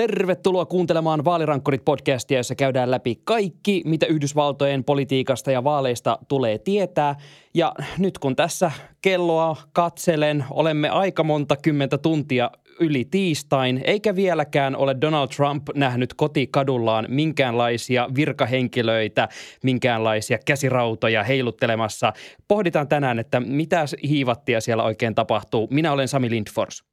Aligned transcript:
Tervetuloa 0.00 0.66
kuuntelemaan 0.66 1.24
Vaalirankkurit 1.24 1.84
podcastia, 1.84 2.38
jossa 2.38 2.54
käydään 2.54 2.90
läpi 2.90 3.20
kaikki, 3.24 3.82
mitä 3.84 4.06
Yhdysvaltojen 4.06 4.84
politiikasta 4.84 5.50
ja 5.50 5.64
vaaleista 5.64 6.18
tulee 6.28 6.58
tietää. 6.58 7.14
Ja 7.54 7.74
nyt 7.98 8.18
kun 8.18 8.36
tässä 8.36 8.72
kelloa 9.02 9.56
katselen, 9.72 10.44
olemme 10.50 10.88
aika 10.88 11.24
monta 11.24 11.56
kymmentä 11.56 11.98
tuntia 11.98 12.50
yli 12.80 13.04
tiistain, 13.04 13.80
eikä 13.84 14.16
vieläkään 14.16 14.76
ole 14.76 14.96
Donald 15.00 15.28
Trump 15.28 15.68
nähnyt 15.74 16.14
kotikadullaan 16.14 17.06
minkäänlaisia 17.08 18.08
virkahenkilöitä, 18.14 19.28
minkäänlaisia 19.62 20.38
käsirautoja 20.46 21.24
heiluttelemassa. 21.24 22.12
Pohditaan 22.48 22.88
tänään, 22.88 23.18
että 23.18 23.40
mitä 23.40 23.84
hiivattia 24.08 24.60
siellä 24.60 24.82
oikein 24.82 25.14
tapahtuu. 25.14 25.68
Minä 25.70 25.92
olen 25.92 26.08
Sami 26.08 26.30
Lindfors. 26.30 26.89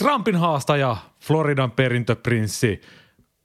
Trumpin 0.00 0.36
haastaja, 0.36 0.96
Floridan 1.20 1.70
perintöprinssi 1.70 2.80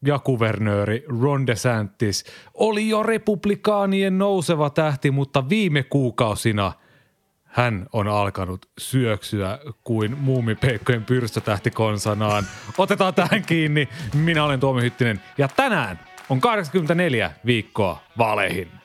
ja 0.05 0.19
kuvernööri 0.19 1.05
Ron 1.21 1.47
DeSantis 1.47 2.25
oli 2.53 2.89
jo 2.89 3.03
republikaanien 3.03 4.17
nouseva 4.17 4.69
tähti, 4.69 5.11
mutta 5.11 5.49
viime 5.49 5.83
kuukausina 5.83 6.71
hän 7.43 7.87
on 7.93 8.07
alkanut 8.07 8.69
syöksyä 8.77 9.59
kuin 9.83 10.17
muumipeikkojen 10.17 11.05
pyrstötähti 11.05 11.71
konsanaan. 11.71 12.43
Otetaan 12.77 13.13
tähän 13.13 13.43
kiinni. 13.45 13.89
Minä 14.13 14.43
olen 14.43 14.59
Tuomi 14.59 14.81
Hyttinen 14.81 15.21
ja 15.37 15.47
tänään 15.47 15.99
on 16.29 16.41
84 16.41 17.31
viikkoa 17.45 17.99
vaaleihin. 18.17 18.84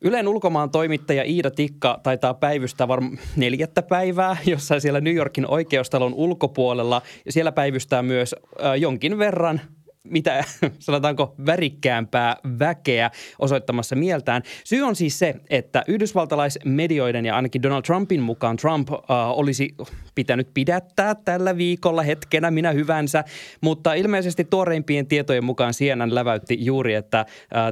Ylen 0.00 0.28
ulkomaan 0.28 0.70
toimittaja 0.70 1.24
Iida 1.24 1.50
Tikka 1.50 2.00
taitaa 2.02 2.34
päivystää 2.34 2.88
varmaan 2.88 3.18
neljättä 3.36 3.82
päivää 3.82 4.36
jossain 4.46 4.80
siellä 4.80 5.00
New 5.00 5.14
Yorkin 5.14 5.50
oikeustalon 5.50 6.14
ulkopuolella. 6.14 7.02
Siellä 7.28 7.52
päivystää 7.52 8.02
myös 8.02 8.34
äh, 8.64 8.74
jonkin 8.74 9.18
verran 9.18 9.60
mitä 10.10 10.44
sanotaanko 10.78 11.34
värikkäämpää 11.46 12.36
väkeä 12.58 13.10
osoittamassa 13.38 13.96
mieltään. 13.96 14.42
Syy 14.64 14.82
on 14.82 14.96
siis 14.96 15.18
se, 15.18 15.34
että 15.50 15.84
yhdysvaltalaismedioiden 15.88 17.26
ja 17.26 17.36
ainakin 17.36 17.62
Donald 17.62 17.82
Trumpin 17.82 18.22
mukaan 18.22 18.56
Trump 18.56 18.88
äh, 18.90 18.98
olisi 19.10 19.74
pitänyt 20.14 20.48
pidättää 20.54 21.14
tällä 21.14 21.56
viikolla 21.56 22.02
hetkenä 22.02 22.50
minä 22.50 22.72
hyvänsä, 22.72 23.24
mutta 23.60 23.94
ilmeisesti 23.94 24.44
tuoreimpien 24.44 25.06
tietojen 25.06 25.44
mukaan 25.44 25.72
CNN 25.72 26.14
läväytti 26.14 26.56
juuri, 26.60 26.94
että 26.94 27.20
äh, 27.20 27.26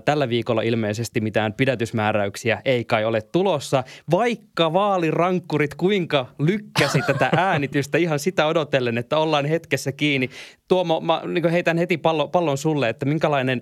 tällä 0.05 0.29
viikolla 0.29 0.63
ilmeisesti 0.63 1.21
mitään 1.21 1.53
pidätysmääräyksiä 1.53 2.63
ei 2.65 2.85
kai 2.85 3.05
ole 3.05 3.23
tulossa, 3.23 3.85
vaikka 4.11 4.73
vaalirankkurit 4.73 5.75
kuinka 5.75 6.27
lykkäsi 6.39 7.03
tätä 7.07 7.31
äänitystä 7.37 7.99
ihan 7.99 8.19
sitä 8.19 8.47
odotellen, 8.47 8.99
että 8.99 9.19
ollaan 9.19 9.45
hetkessä 9.45 9.93
kiinni. 9.93 10.31
Tuomo, 10.69 11.01
mä 11.01 11.23
niin 11.27 11.51
heitän 11.51 11.79
heti 11.79 11.97
pallo, 11.97 12.26
pallon 12.29 12.59
sulle, 12.59 12.89
että 12.89 13.07
minkälainen, 13.07 13.61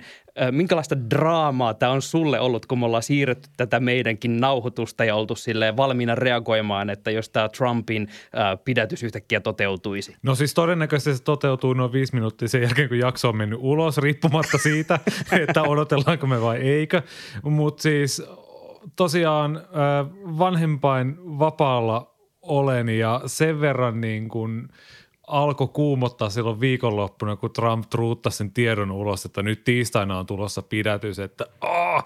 minkälaista 0.51 1.11
draamaa 1.11 1.75
tämä 1.75 1.93
on 1.93 2.03
sulle 2.03 2.41
ollut, 2.41 2.67
kun 2.67 2.79
me 2.79 2.87
ollaan 2.87 3.03
siirretty 3.03 3.48
tätä 3.57 3.81
meidänkin 3.81 4.41
nauhoitusta 4.41 5.05
ja 5.05 5.17
oltu 5.17 5.34
silleen 5.34 5.77
valmiina 5.77 6.15
reagoimaan, 6.15 6.91
että 6.91 7.11
jos 7.11 7.29
tämä 7.29 7.48
Trumpin 7.48 8.08
pidätys 8.64 9.03
yhtäkkiä 9.03 9.41
toteutuisi? 9.41 10.17
No 10.23 10.35
siis 10.35 10.55
todennäköisesti 10.55 11.19
se 11.19 11.24
toteutuu 11.24 11.74
noin 11.74 11.92
viisi 11.92 12.14
minuuttia 12.14 12.48
sen 12.48 12.63
jälkeen, 12.63 12.89
kun 12.89 12.98
jakso 12.98 13.29
on 13.29 13.36
mennyt 13.36 13.58
ulos, 13.63 13.98
riippumatta 13.98 14.58
siitä, 14.58 14.98
että 15.48 15.63
odotellaanko 15.63 16.27
me 16.27 16.41
vai 16.41 16.57
eikö. 16.57 17.03
Mutta 17.42 17.83
siis 17.83 18.23
tosiaan 18.97 19.61
vanhempain 20.39 21.17
vapaalla 21.39 22.14
olen 22.42 22.89
ja 22.89 23.20
sen 23.27 23.61
verran 23.61 24.01
niin 24.01 24.29
kuin– 24.29 24.69
alkoi 25.27 25.68
kuumottaa 25.68 26.30
silloin 26.30 26.61
viikonloppuna, 26.61 27.36
kun 27.36 27.52
Trump 27.52 27.90
truuttasi 27.90 28.36
sen 28.36 28.52
tiedon 28.52 28.90
ulos, 28.90 29.24
että 29.24 29.42
nyt 29.42 29.64
tiistaina 29.64 30.18
on 30.18 30.27
tulossa 30.27 30.62
pidätys, 30.62 31.18
että 31.18 31.46
oh, 31.61 32.05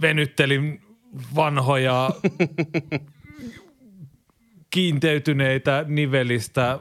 venyttelin 0.00 0.82
vanhoja 1.34 2.10
kiinteytyneitä 4.70 5.84
nivelistä 5.88 6.78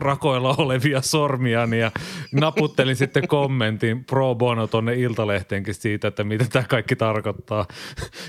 rakoilla 0.00 0.54
olevia 0.58 1.02
sormiani 1.02 1.78
ja 1.78 1.90
naputtelin 2.32 2.96
sitten 2.96 3.28
kommentin 3.28 4.04
pro 4.04 4.34
bono 4.34 4.66
tonne 4.66 4.94
Iltalehteenkin 4.94 5.74
siitä, 5.74 6.08
että 6.08 6.24
mitä 6.24 6.44
tämä 6.52 6.64
kaikki 6.68 6.96
tarkoittaa. 6.96 7.66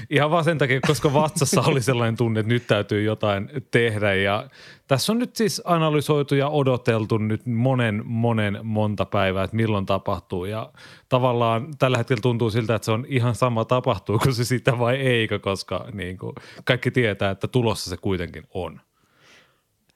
Ihan 0.09 0.31
vaan 0.31 0.43
sen 0.43 0.57
takia, 0.57 0.79
koska 0.87 1.13
vatsassa 1.13 1.61
oli 1.61 1.81
sellainen 1.81 2.17
tunne, 2.17 2.39
että 2.39 2.53
nyt 2.53 2.67
täytyy 2.67 3.03
jotain 3.03 3.49
tehdä 3.71 4.13
ja 4.13 4.47
tässä 4.87 5.11
on 5.11 5.19
nyt 5.19 5.35
siis 5.35 5.61
analysoitu 5.65 6.35
ja 6.35 6.49
odoteltu 6.49 7.17
nyt 7.17 7.45
monen, 7.45 8.01
monen 8.05 8.59
monta 8.63 9.05
päivää, 9.05 9.43
että 9.43 9.55
milloin 9.55 9.85
tapahtuu 9.85 10.45
ja 10.45 10.71
tavallaan 11.09 11.67
tällä 11.79 11.97
hetkellä 11.97 12.21
tuntuu 12.21 12.49
siltä, 12.49 12.75
että 12.75 12.85
se 12.85 12.91
on 12.91 13.05
ihan 13.07 13.35
sama 13.35 13.65
tapahtuuko 13.65 14.31
se 14.31 14.45
sitä 14.45 14.79
vai 14.79 14.95
eikö, 14.95 15.39
koska 15.39 15.87
niin 15.93 16.17
kuin 16.17 16.33
kaikki 16.63 16.91
tietää, 16.91 17.31
että 17.31 17.47
tulossa 17.47 17.89
se 17.89 17.97
kuitenkin 17.97 18.43
on. 18.53 18.81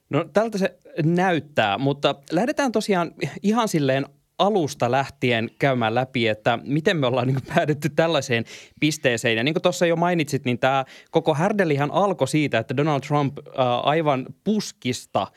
No 0.09 0.25
tältä 0.33 0.57
se 0.57 0.77
näyttää, 1.03 1.77
mutta 1.77 2.15
lähdetään 2.31 2.71
tosiaan 2.71 3.11
ihan 3.43 3.67
silleen 3.67 4.05
alusta 4.39 4.91
lähtien 4.91 5.49
käymään 5.59 5.95
läpi, 5.95 6.27
että 6.27 6.59
miten 6.63 6.97
me 6.97 7.07
ollaan 7.07 7.27
niin 7.27 7.39
päädytty 7.55 7.89
tällaiseen 7.89 8.45
pisteeseen. 8.79 9.37
Ja 9.37 9.43
niin 9.43 9.53
kuin 9.53 9.61
tuossa 9.61 9.85
jo 9.85 9.95
mainitsit, 9.95 10.45
niin 10.45 10.59
tämä 10.59 10.85
koko 11.11 11.33
härdelihan 11.33 11.91
alkoi 11.91 12.27
siitä, 12.27 12.59
että 12.59 12.77
Donald 12.77 13.01
Trump 13.01 13.37
ää, 13.57 13.79
aivan 13.79 14.25
puskista– 14.43 15.27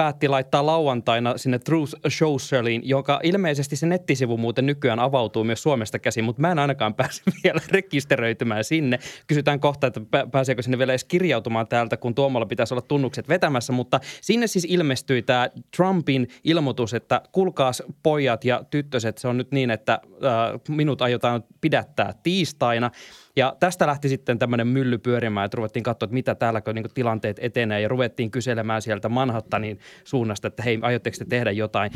päätti 0.00 0.28
laittaa 0.28 0.66
lauantaina 0.66 1.38
sinne 1.38 1.58
Truth 1.58 1.94
Socialiin, 2.08 2.82
joka 2.84 3.20
ilmeisesti 3.22 3.76
se 3.76 3.86
nettisivu 3.86 4.36
muuten 4.36 4.66
nykyään 4.66 4.98
avautuu 4.98 5.44
myös 5.44 5.62
Suomesta 5.62 5.98
käsin, 5.98 6.24
mutta 6.24 6.40
mä 6.40 6.52
en 6.52 6.58
ainakaan 6.58 6.94
pääse 7.00 7.22
vielä 7.44 7.60
rekisteröitymään 7.70 8.64
sinne. 8.64 8.98
Kysytään 9.26 9.60
kohta, 9.60 9.86
että 9.86 10.00
pääseekö 10.32 10.62
sinne 10.62 10.78
vielä 10.78 10.92
edes 10.92 11.04
kirjautumaan 11.04 11.68
täältä, 11.68 11.96
kun 11.96 12.14
Tuomolla 12.14 12.46
pitäisi 12.46 12.74
olla 12.74 12.82
tunnukset 12.82 13.28
vetämässä, 13.28 13.72
mutta 13.72 14.00
sinne 14.20 14.46
siis 14.46 14.66
ilmestyi 14.70 15.22
tämä 15.22 15.48
Trumpin 15.76 16.28
ilmoitus, 16.44 16.94
että 16.94 17.22
kulkaas 17.32 17.82
pojat 18.02 18.44
ja 18.44 18.64
tyttöset, 18.70 19.18
se 19.18 19.28
on 19.28 19.36
nyt 19.36 19.52
niin, 19.52 19.70
että 19.70 20.00
äh, 20.04 20.60
minut 20.68 21.02
aiotaan 21.02 21.44
pidättää 21.60 22.14
tiistaina– 22.22 22.90
ja 23.36 23.56
tästä 23.60 23.86
lähti 23.86 24.08
sitten 24.08 24.38
tämmöinen 24.38 24.66
mylly 24.66 24.98
pyörimään, 24.98 25.44
että 25.44 25.56
ruvettiin 25.56 25.82
katsoa, 25.82 26.06
että 26.06 26.14
mitä 26.14 26.34
täälläkö 26.34 26.72
niin 26.72 26.84
tilanteet 26.94 27.38
etenee 27.40 27.80
ja 27.80 27.88
ruvettiin 27.88 28.30
kyselemään 28.30 28.82
sieltä 28.82 29.08
Manhattanin 29.08 29.78
suunnasta, 30.04 30.48
että 30.48 30.62
hei, 30.62 30.78
aiotteko 30.82 31.16
te 31.18 31.24
tehdä 31.24 31.50
jotain. 31.50 31.92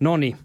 No 0.00 0.16
niin, 0.16 0.36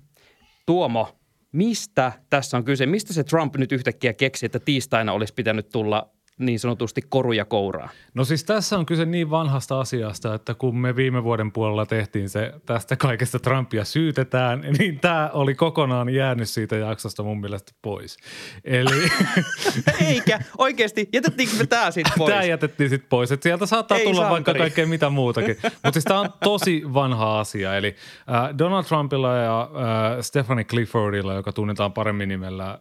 Tuomo, 0.65 1.19
mistä 1.51 2.11
tässä 2.29 2.57
on 2.57 2.63
kyse? 2.63 2.85
Mistä 2.85 3.13
se 3.13 3.23
Trump 3.23 3.55
nyt 3.55 3.71
yhtäkkiä 3.71 4.13
keksi, 4.13 4.45
että 4.45 4.59
tiistaina 4.59 5.13
olisi 5.13 5.33
pitänyt 5.33 5.69
tulla 5.69 6.09
niin 6.39 6.59
sanotusti 6.59 7.01
koruja 7.09 7.45
kouraa? 7.45 7.89
No 8.13 8.23
siis 8.25 8.43
tässä 8.43 8.77
on 8.77 8.85
kyse 8.85 9.05
niin 9.05 9.29
vanhasta 9.29 9.79
asiasta, 9.79 10.33
että 10.33 10.53
kun 10.53 10.77
me 10.77 10.95
viime 10.95 11.23
vuoden 11.23 11.51
puolella 11.51 11.85
tehtiin 11.85 12.29
se 12.29 12.53
tästä 12.65 12.95
kaikesta 12.95 13.39
Trumpia 13.39 13.85
syytetään, 13.85 14.61
niin 14.79 14.99
tämä 14.99 15.29
oli 15.33 15.55
kokonaan 15.55 16.09
jäänyt 16.09 16.49
siitä 16.49 16.75
jaksosta 16.75 17.23
mun 17.23 17.41
mielestä 17.41 17.71
pois. 17.81 18.17
Eli... 18.63 19.09
Eikä, 20.07 20.39
oikeasti, 20.57 21.09
jätettiinkö 21.13 21.55
me 21.57 21.65
tämä 21.65 21.91
sitten 21.91 22.13
pois? 22.17 22.29
Tämä 22.29 22.43
jätettiin 22.43 22.89
sitten 22.89 23.09
pois, 23.09 23.31
että 23.31 23.43
sieltä 23.43 23.65
saattaa 23.65 23.97
Ei 23.97 24.03
tulla 24.05 24.21
sankari. 24.21 24.33
vaikka 24.33 24.53
kaikkea 24.53 24.87
mitä 24.87 25.09
muutakin. 25.09 25.57
Mutta 25.63 25.91
siis 25.93 26.05
tämä 26.05 26.19
on 26.19 26.29
tosi 26.43 26.83
vanha 26.93 27.39
asia, 27.39 27.77
eli 27.77 27.95
äh, 28.31 28.57
Donald 28.57 28.83
Trumpilla 28.83 29.37
ja 29.37 29.61
äh, 29.61 30.21
Stephanie 30.21 30.63
Cliffordilla, 30.63 31.33
joka 31.33 31.51
tunnetaan 31.51 31.93
paremmin 31.93 32.29
nimellä 32.29 32.79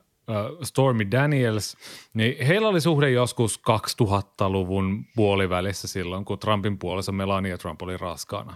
Stormy 0.62 1.10
Daniels, 1.10 1.76
niin 2.14 2.46
heillä 2.46 2.69
oli 2.69 2.80
suhde 2.80 3.10
joskus 3.10 3.60
2000-luvun 4.02 5.04
puolivälissä 5.16 5.88
silloin, 5.88 6.25
kun 6.25 6.38
Trumpin 6.38 6.78
puolessa 6.78 7.12
Melania 7.12 7.58
Trump 7.58 7.82
oli 7.82 7.96
raskaana. 7.96 8.54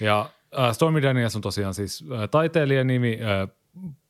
Ja 0.00 0.30
Stormy 0.72 1.02
Daniels 1.02 1.36
on 1.36 1.42
tosiaan 1.42 1.74
siis 1.74 2.04
taiteilijan 2.30 2.86
nimi, 2.86 3.18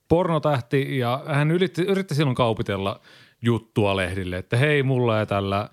pornotähti 0.08 0.98
ja 0.98 1.22
hän 1.26 1.50
yritti, 1.50 1.82
yritti 1.82 2.14
silloin 2.14 2.34
kaupitella 2.34 3.00
juttua 3.42 3.96
lehdille, 3.96 4.38
että 4.38 4.56
hei, 4.56 4.82
mulla 4.82 5.18
ja 5.18 5.26
tällä 5.26 5.68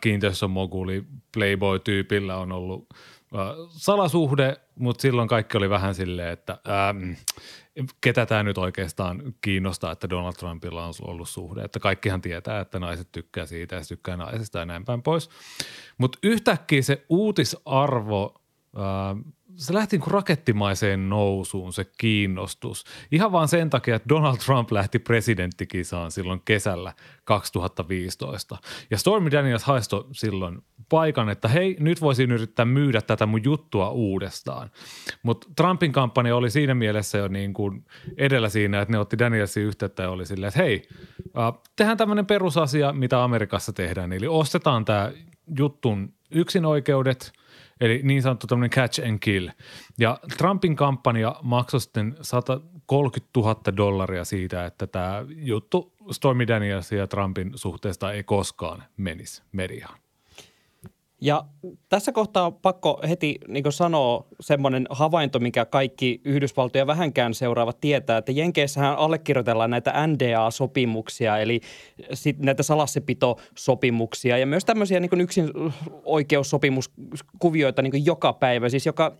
kiinteistömoguli 0.00 1.04
Playboy-tyypillä 1.34 2.36
on 2.36 2.52
ollut 2.52 2.86
salasuhde, 3.68 4.56
mutta 4.74 5.02
silloin 5.02 5.28
kaikki 5.28 5.56
oli 5.56 5.70
vähän 5.70 5.94
silleen, 5.94 6.32
että 6.32 6.52
ähm, 6.52 7.12
ketä 8.00 8.26
tämä 8.26 8.42
nyt 8.42 8.58
oikeastaan 8.58 9.34
kiinnostaa, 9.40 9.92
että 9.92 10.10
Donald 10.10 10.32
Trumpilla 10.32 10.86
on 10.86 10.94
ollut 11.02 11.28
suhde. 11.28 11.62
Että 11.62 11.80
kaikkihan 11.80 12.20
tietää, 12.20 12.60
että 12.60 12.78
naiset 12.78 13.12
tykkää 13.12 13.46
siitä 13.46 13.76
ja 13.76 13.82
tykkää 13.88 14.16
naisesta 14.16 14.58
ja 14.58 14.64
näin 14.64 14.84
päin 14.84 15.02
pois. 15.02 15.30
Mutta 15.98 16.18
yhtäkkiä 16.22 16.82
se 16.82 17.04
uutisarvo 17.08 18.34
se 19.56 19.74
lähti 19.74 19.98
niin 19.98 20.10
rakettimaiseen 20.10 21.08
nousuun 21.08 21.72
se 21.72 21.84
kiinnostus. 21.98 22.84
Ihan 23.12 23.32
vaan 23.32 23.48
sen 23.48 23.70
takia, 23.70 23.96
että 23.96 24.08
Donald 24.08 24.36
Trump 24.36 24.72
lähti 24.72 24.98
presidenttikisaan 24.98 26.10
silloin 26.10 26.42
kesällä 26.44 26.92
2015. 27.24 28.58
Ja 28.90 28.98
Stormy 28.98 29.30
Daniels 29.30 29.64
haisto 29.64 30.08
silloin 30.12 30.62
paikan, 30.90 31.28
että 31.28 31.48
hei, 31.48 31.76
nyt 31.80 32.00
voisin 32.00 32.32
yrittää 32.32 32.64
myydä 32.64 33.02
tätä 33.02 33.26
mun 33.26 33.44
juttua 33.44 33.90
uudestaan. 33.90 34.70
Mutta 35.22 35.48
Trumpin 35.56 35.92
kampanja 35.92 36.36
oli 36.36 36.50
siinä 36.50 36.74
mielessä 36.74 37.18
jo 37.18 37.28
niin 37.28 37.52
kuin 37.52 37.84
edellä 38.16 38.48
siinä, 38.48 38.80
että 38.80 38.92
ne 38.92 38.98
otti 38.98 39.18
Danielsin 39.18 39.62
yhteyttä 39.62 40.02
ja 40.02 40.10
oli 40.10 40.26
silleen, 40.26 40.48
että 40.48 40.62
hei, 40.62 40.88
tehdään 41.76 41.98
tämmöinen 41.98 42.26
perusasia, 42.26 42.92
mitä 42.92 43.24
Amerikassa 43.24 43.72
tehdään. 43.72 44.12
Eli 44.12 44.26
ostetaan 44.28 44.84
tämä 44.84 45.12
juttun 45.56 46.14
yksinoikeudet– 46.30 47.32
Eli 47.80 48.00
niin 48.02 48.22
sanottu 48.22 48.46
tämmöinen 48.46 48.70
catch 48.70 49.08
and 49.08 49.18
kill. 49.18 49.48
Ja 49.98 50.18
Trumpin 50.38 50.76
kampanja 50.76 51.36
maksoi 51.42 51.80
sitten 51.80 52.16
130 52.22 53.40
000 53.40 53.76
dollaria 53.76 54.24
siitä, 54.24 54.66
että 54.66 54.86
tämä 54.86 55.24
juttu 55.28 55.92
Stormy 56.10 56.48
Daniels 56.48 56.92
ja 56.92 57.06
Trumpin 57.06 57.52
suhteesta 57.54 58.12
ei 58.12 58.22
koskaan 58.22 58.82
menisi 58.96 59.42
mediaan. 59.52 59.98
Ja 61.20 61.44
tässä 61.88 62.12
kohtaa 62.12 62.46
on 62.46 62.54
pakko 62.54 63.00
heti 63.08 63.38
niin 63.48 63.64
sanoa 63.70 64.26
semmoinen 64.40 64.86
havainto, 64.90 65.38
mikä 65.38 65.64
kaikki 65.64 66.20
Yhdysvaltoja 66.24 66.86
vähänkään 66.86 67.34
seuraavat 67.34 67.80
tietää, 67.80 68.18
että 68.18 68.32
Jenkeissähän 68.32 68.96
allekirjoitellaan 68.96 69.70
näitä 69.70 70.06
NDA-sopimuksia, 70.06 71.38
eli 71.38 71.60
sit 72.12 72.38
näitä 72.38 72.62
salassepitosopimuksia 72.62 74.38
ja 74.38 74.46
myös 74.46 74.64
tämmöisiä 74.64 75.00
niin 75.00 75.20
yksin 75.20 75.50
oikeussopimuskuvioita 76.04 77.82
niin 77.82 78.06
joka 78.06 78.32
päivä, 78.32 78.68
siis 78.68 78.86
joka 78.86 79.16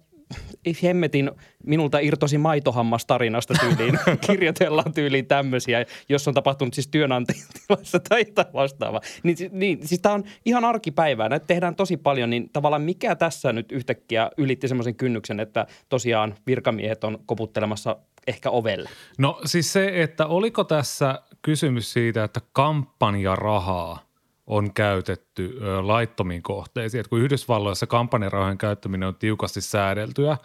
hemmetin 0.82 1.30
minulta 1.66 1.98
irtosi 1.98 2.38
maitohammas 2.38 3.06
tarinasta 3.06 3.54
tyyliin. 3.60 3.98
Kirjoitellaan 4.26 4.92
tyyliin 4.92 5.26
tämmöisiä, 5.26 5.86
jos 6.08 6.28
on 6.28 6.34
tapahtunut 6.34 6.74
siis 6.74 6.88
työnantajan 6.88 7.46
tilassa 7.66 8.00
tai 8.00 8.20
jotain 8.20 8.52
vastaavaa. 8.54 9.00
Niin, 9.22 9.36
niin 9.52 9.88
siis 9.88 10.00
tämä 10.00 10.14
on 10.14 10.24
ihan 10.44 10.64
arkipäivää. 10.64 11.28
Näitä 11.28 11.46
tehdään 11.46 11.76
tosi 11.76 11.96
paljon, 11.96 12.30
niin 12.30 12.50
tavallaan 12.52 12.82
mikä 12.82 13.14
tässä 13.14 13.52
nyt 13.52 13.72
yhtäkkiä 13.72 14.30
ylitti 14.36 14.68
semmoisen 14.68 14.94
kynnyksen, 14.94 15.40
että 15.40 15.66
tosiaan 15.88 16.34
virkamiehet 16.46 17.04
on 17.04 17.18
koputtelemassa 17.26 17.96
ehkä 18.26 18.50
ovelle? 18.50 18.90
No 19.18 19.40
siis 19.44 19.72
se, 19.72 20.02
että 20.02 20.26
oliko 20.26 20.64
tässä 20.64 21.22
kysymys 21.42 21.92
siitä, 21.92 22.24
että 22.24 22.40
kampanjarahaa– 22.52 23.98
on 24.50 24.74
käytetty 24.74 25.60
laittomiin 25.80 26.42
kohteisiin. 26.42 27.00
Et 27.00 27.08
kun 27.08 27.20
Yhdysvalloissa 27.20 27.86
kampanjarahojen 27.86 28.58
käyttäminen 28.58 29.08
on 29.08 29.14
tiukasti 29.14 29.60
säädeltyä 29.60 30.36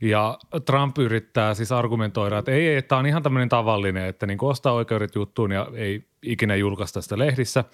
ja 0.00 0.38
Trump 0.64 0.98
yrittää 0.98 1.54
siis 1.54 1.72
argumentoida, 1.72 2.38
että 2.38 2.52
ei, 2.52 2.76
että 2.76 2.88
tämä 2.88 2.98
on 2.98 3.06
ihan 3.06 3.22
tämmöinen 3.22 3.48
tavallinen, 3.48 4.06
että 4.06 4.26
niin 4.26 4.38
ostaa 4.42 4.72
oikeudet 4.72 5.14
juttuun 5.14 5.50
ja 5.52 5.66
ei 5.74 6.08
ikinä 6.22 6.56
julkaista 6.56 7.02
sitä 7.02 7.18
lehdissä. 7.18 7.64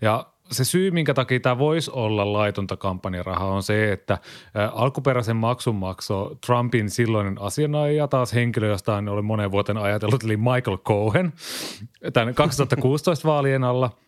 Ja 0.00 0.26
se 0.50 0.64
syy, 0.64 0.90
minkä 0.90 1.14
takia 1.14 1.40
tämä 1.40 1.58
voisi 1.58 1.90
olla 1.94 2.32
laitonta 2.32 2.76
kampanjarahaa, 2.76 3.48
on 3.48 3.62
se, 3.62 3.92
että 3.92 4.18
alkuperäisen 4.72 5.36
maksun 5.36 5.74
maksoi 5.74 6.36
Trumpin 6.46 6.90
silloinen 6.90 7.36
asianajaja, 7.40 8.08
taas 8.08 8.34
henkilö, 8.34 8.68
josta 8.68 8.94
hän 8.94 9.08
oli 9.08 9.22
monen 9.22 9.50
vuoten 9.50 9.76
ajatellut, 9.76 10.24
eli 10.24 10.36
Michael 10.36 10.78
Cohen, 10.78 11.32
tämän 12.12 12.34
2016 12.34 13.28
vaalien 13.28 13.64
alla– 13.64 13.90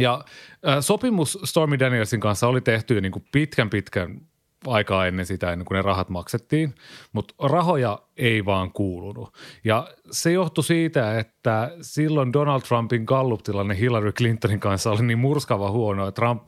ja 0.00 0.24
äh, 0.68 0.76
sopimus 0.80 1.38
Stormy 1.44 1.78
Danielsin 1.78 2.20
kanssa 2.20 2.48
oli 2.48 2.60
tehty 2.60 3.00
niin 3.00 3.12
kuin 3.12 3.24
pitkän 3.32 3.70
pitkän 3.70 4.20
aikaa 4.66 5.06
ennen 5.06 5.26
sitä, 5.26 5.52
ennen 5.52 5.66
kuin 5.66 5.76
ne 5.76 5.82
rahat 5.82 6.08
maksettiin, 6.08 6.74
mutta 7.12 7.34
rahoja 7.48 7.98
ei 8.16 8.44
vaan 8.44 8.72
kuulunut. 8.72 9.34
Ja 9.64 9.88
se 10.10 10.32
johtui 10.32 10.64
siitä, 10.64 11.18
että 11.18 11.70
silloin 11.80 12.32
Donald 12.32 12.60
Trumpin 12.60 13.04
Gallup-tilanne 13.04 13.78
Hillary 13.78 14.12
Clintonin 14.12 14.60
kanssa 14.60 14.90
oli 14.90 15.02
niin 15.02 15.18
murskava 15.18 15.70
huono, 15.70 16.08
että 16.08 16.20
Trump 16.20 16.42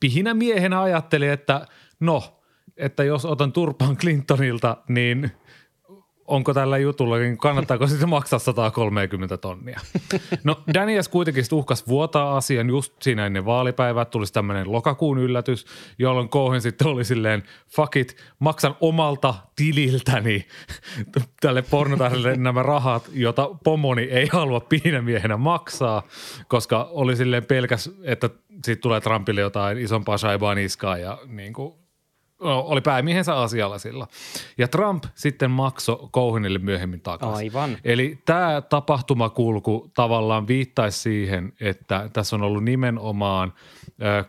pihinä 0.00 0.34
miehenä 0.34 0.82
ajatteli, 0.82 1.28
että 1.28 1.66
no, 2.00 2.40
että 2.76 3.04
jos 3.04 3.24
otan 3.24 3.52
turpaan 3.52 3.96
Clintonilta, 3.96 4.76
niin– 4.88 5.30
onko 6.32 6.54
tällä 6.54 6.78
jutulla, 6.78 7.16
niin 7.16 7.38
kannattaako 7.38 7.86
sitten 7.86 8.08
maksaa 8.08 8.38
130 8.38 9.36
tonnia. 9.36 9.80
No 10.44 10.62
Daniels 10.74 11.08
kuitenkin 11.08 11.44
uhkas 11.52 11.88
vuotaa 11.88 12.36
asian 12.36 12.68
just 12.68 12.92
siinä 13.02 13.26
ennen 13.26 13.44
vaalipäivää, 13.44 14.04
tulisi 14.04 14.32
tämmöinen 14.32 14.72
lokakuun 14.72 15.18
yllätys, 15.18 15.66
jolloin 15.98 16.28
Cohen 16.28 16.60
sitten 16.60 16.86
oli 16.86 17.04
silleen, 17.04 17.42
fuck 17.76 17.96
it, 17.96 18.16
maksan 18.38 18.76
omalta 18.80 19.34
tililtäni 19.56 20.46
tälle 21.40 21.62
pornotahdelle 21.62 22.36
nämä 22.36 22.62
rahat, 22.62 23.10
jota 23.12 23.50
pomoni 23.64 24.02
ei 24.02 24.28
halua 24.32 24.60
piinämiehenä 24.60 25.36
maksaa, 25.36 26.02
koska 26.48 26.88
oli 26.90 27.16
silleen 27.16 27.44
pelkäs, 27.44 27.90
että 28.02 28.30
siitä 28.64 28.80
tulee 28.80 29.00
Trumpille 29.00 29.40
jotain 29.40 29.78
isompaa 29.78 30.18
shaibaa 30.18 30.54
niskaa 30.54 30.98
ja 30.98 31.18
niin 31.26 31.52
kuin 31.52 31.81
oli 32.42 32.80
päämiehensä 32.80 33.36
asialla 33.36 33.78
sillä. 33.78 34.06
Ja 34.58 34.68
Trump 34.68 35.04
sitten 35.14 35.50
maksoi 35.50 36.08
Cohenille 36.12 36.58
myöhemmin 36.58 37.00
takaisin. 37.00 37.36
Aivan. 37.36 37.78
Eli 37.84 38.18
tämä 38.24 38.60
tapahtumakulku 38.60 39.90
tavallaan 39.94 40.46
viittaisi 40.46 40.98
siihen, 40.98 41.52
että 41.60 42.10
tässä 42.12 42.36
on 42.36 42.42
ollut 42.42 42.64
nimenomaan 42.64 43.52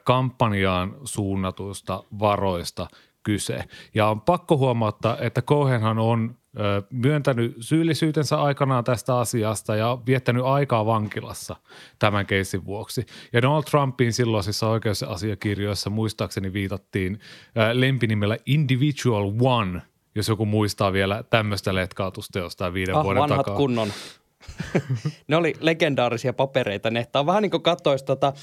kampanjaan 0.04 0.96
suunnatuista 1.04 2.04
varoista 2.20 2.88
kyse. 3.24 3.64
Ja 3.94 4.08
on 4.08 4.22
pakko 4.22 4.58
huomauttaa, 4.58 5.18
että 5.18 5.42
Cohenhan 5.42 6.00
on 6.00 6.36
myöntänyt 6.90 7.56
syyllisyytensä 7.60 8.42
aikanaan 8.42 8.84
tästä 8.84 9.18
asiasta 9.18 9.76
ja 9.76 9.98
viettänyt 10.06 10.46
aikaa 10.46 10.86
vankilassa 10.86 11.56
tämän 12.00 12.26
keissin 12.26 12.66
vuoksi. 12.66 13.06
Ja 13.34 13.42
Donald 13.42 13.64
Trumpin 13.64 14.14
silloisissa 14.14 14.68
oikeusasiakirjoissa 14.68 15.90
muistaakseni 15.90 16.54
viitattiin 16.54 17.20
lempinimellä 17.74 18.38
Individual 18.46 19.32
One, 19.42 19.82
jos 20.16 20.28
joku 20.28 20.46
muistaa 20.46 20.94
vielä 20.94 21.24
tämmöistä 21.30 21.76
letkautusta 21.76 22.40
jostain 22.40 22.74
viiden 22.74 22.96
ah, 22.96 23.04
vuoden 23.04 23.22
vanhat 23.22 23.38
takaa. 23.38 23.56
kunnon. 23.56 23.94
ne 25.28 25.36
oli 25.36 25.54
legendaarisia 25.60 26.34
papereita. 26.34 26.90
Ne. 26.90 27.08
Tämä 27.12 27.22
on 27.22 27.26
vähän 27.26 27.42
niin 27.42 27.52
kuin 27.52 27.64
katsoisi 27.64 28.06
tota, 28.06 28.34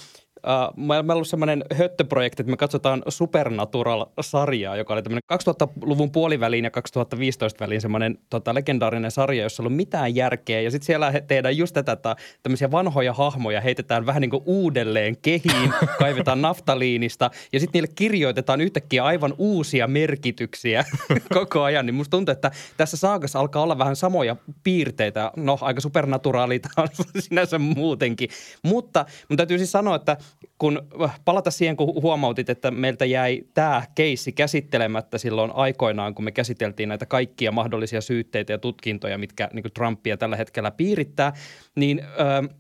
Uh, 0.46 0.76
meillä 0.76 0.98
on 0.98 1.10
ollut 1.10 1.28
semmoinen 1.28 1.64
höttöprojekti, 1.74 2.42
että 2.42 2.50
me 2.50 2.56
katsotaan 2.56 3.02
Supernatural-sarjaa, 3.08 4.76
joka 4.76 4.94
oli 4.94 5.02
tämmöinen 5.02 5.22
2000-luvun 5.32 6.10
puoliväliin 6.10 6.64
ja 6.64 6.70
2015 6.70 7.64
väliin 7.64 7.80
semmoinen 7.80 8.18
tota, 8.30 8.54
legendaarinen 8.54 9.10
sarja, 9.10 9.42
jossa 9.42 9.62
ei 9.62 9.64
ollut 9.64 9.76
mitään 9.76 10.14
järkeä. 10.14 10.60
Ja 10.60 10.70
sitten 10.70 10.86
siellä 10.86 11.12
tehdään 11.26 11.56
just 11.56 11.74
tätä, 11.74 11.92
että 11.92 12.16
tämmöisiä 12.42 12.70
vanhoja 12.70 13.12
hahmoja 13.12 13.60
heitetään 13.60 14.06
vähän 14.06 14.20
niin 14.20 14.30
kuin 14.30 14.42
uudelleen 14.46 15.16
kehiin, 15.16 15.72
kaivetaan 15.98 16.42
naftaliinista 16.42 17.30
ja 17.52 17.60
sitten 17.60 17.78
niille 17.78 17.92
kirjoitetaan 17.94 18.60
yhtäkkiä 18.60 19.04
aivan 19.04 19.34
uusia 19.38 19.86
merkityksiä 19.86 20.84
koko 21.34 21.62
ajan. 21.62 21.86
Niin 21.86 21.94
musta 21.94 22.10
tuntuu, 22.10 22.32
että 22.32 22.50
tässä 22.76 22.96
saakassa 22.96 23.40
alkaa 23.40 23.62
olla 23.62 23.78
vähän 23.78 23.96
samoja 23.96 24.36
piirteitä. 24.64 25.32
No, 25.36 25.58
aika 25.60 25.80
supernaturaalita 25.80 26.68
on 26.76 26.88
sinänsä 27.28 27.58
muutenkin. 27.58 28.30
Mutta 28.62 29.06
mun 29.28 29.36
täytyy 29.36 29.58
siis 29.58 29.72
sanoa, 29.72 29.96
että– 29.96 30.16
kun 30.58 30.82
äh, 31.02 31.20
palata 31.24 31.50
siihen, 31.50 31.76
kun 31.76 32.02
huomautit, 32.02 32.50
että 32.50 32.70
meiltä 32.70 33.04
jäi 33.04 33.42
tämä 33.54 33.82
keissi 33.94 34.32
käsittelemättä 34.32 35.18
silloin 35.18 35.50
aikoinaan, 35.54 36.14
kun 36.14 36.24
me 36.24 36.32
käsiteltiin 36.32 36.88
näitä 36.88 37.06
kaikkia 37.06 37.52
mahdollisia 37.52 38.00
syytteitä 38.00 38.52
ja 38.52 38.58
tutkintoja, 38.58 39.18
mitkä 39.18 39.48
niin 39.52 39.64
Trumpia 39.74 40.16
tällä 40.16 40.36
hetkellä 40.36 40.70
piirittää, 40.70 41.32
niin 41.74 42.00
äh, 42.00 42.56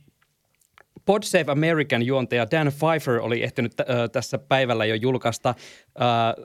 Pod 1.04 1.22
Save 1.22 1.52
American 1.52 2.02
juontaja 2.02 2.50
Dan 2.50 2.72
Pfeiffer 2.78 3.20
oli 3.20 3.42
ehtinyt 3.42 3.80
äh, 3.80 3.86
tässä 4.12 4.38
päivällä 4.38 4.84
jo 4.84 4.94
julkaista 4.94 5.48
äh, 5.48 5.56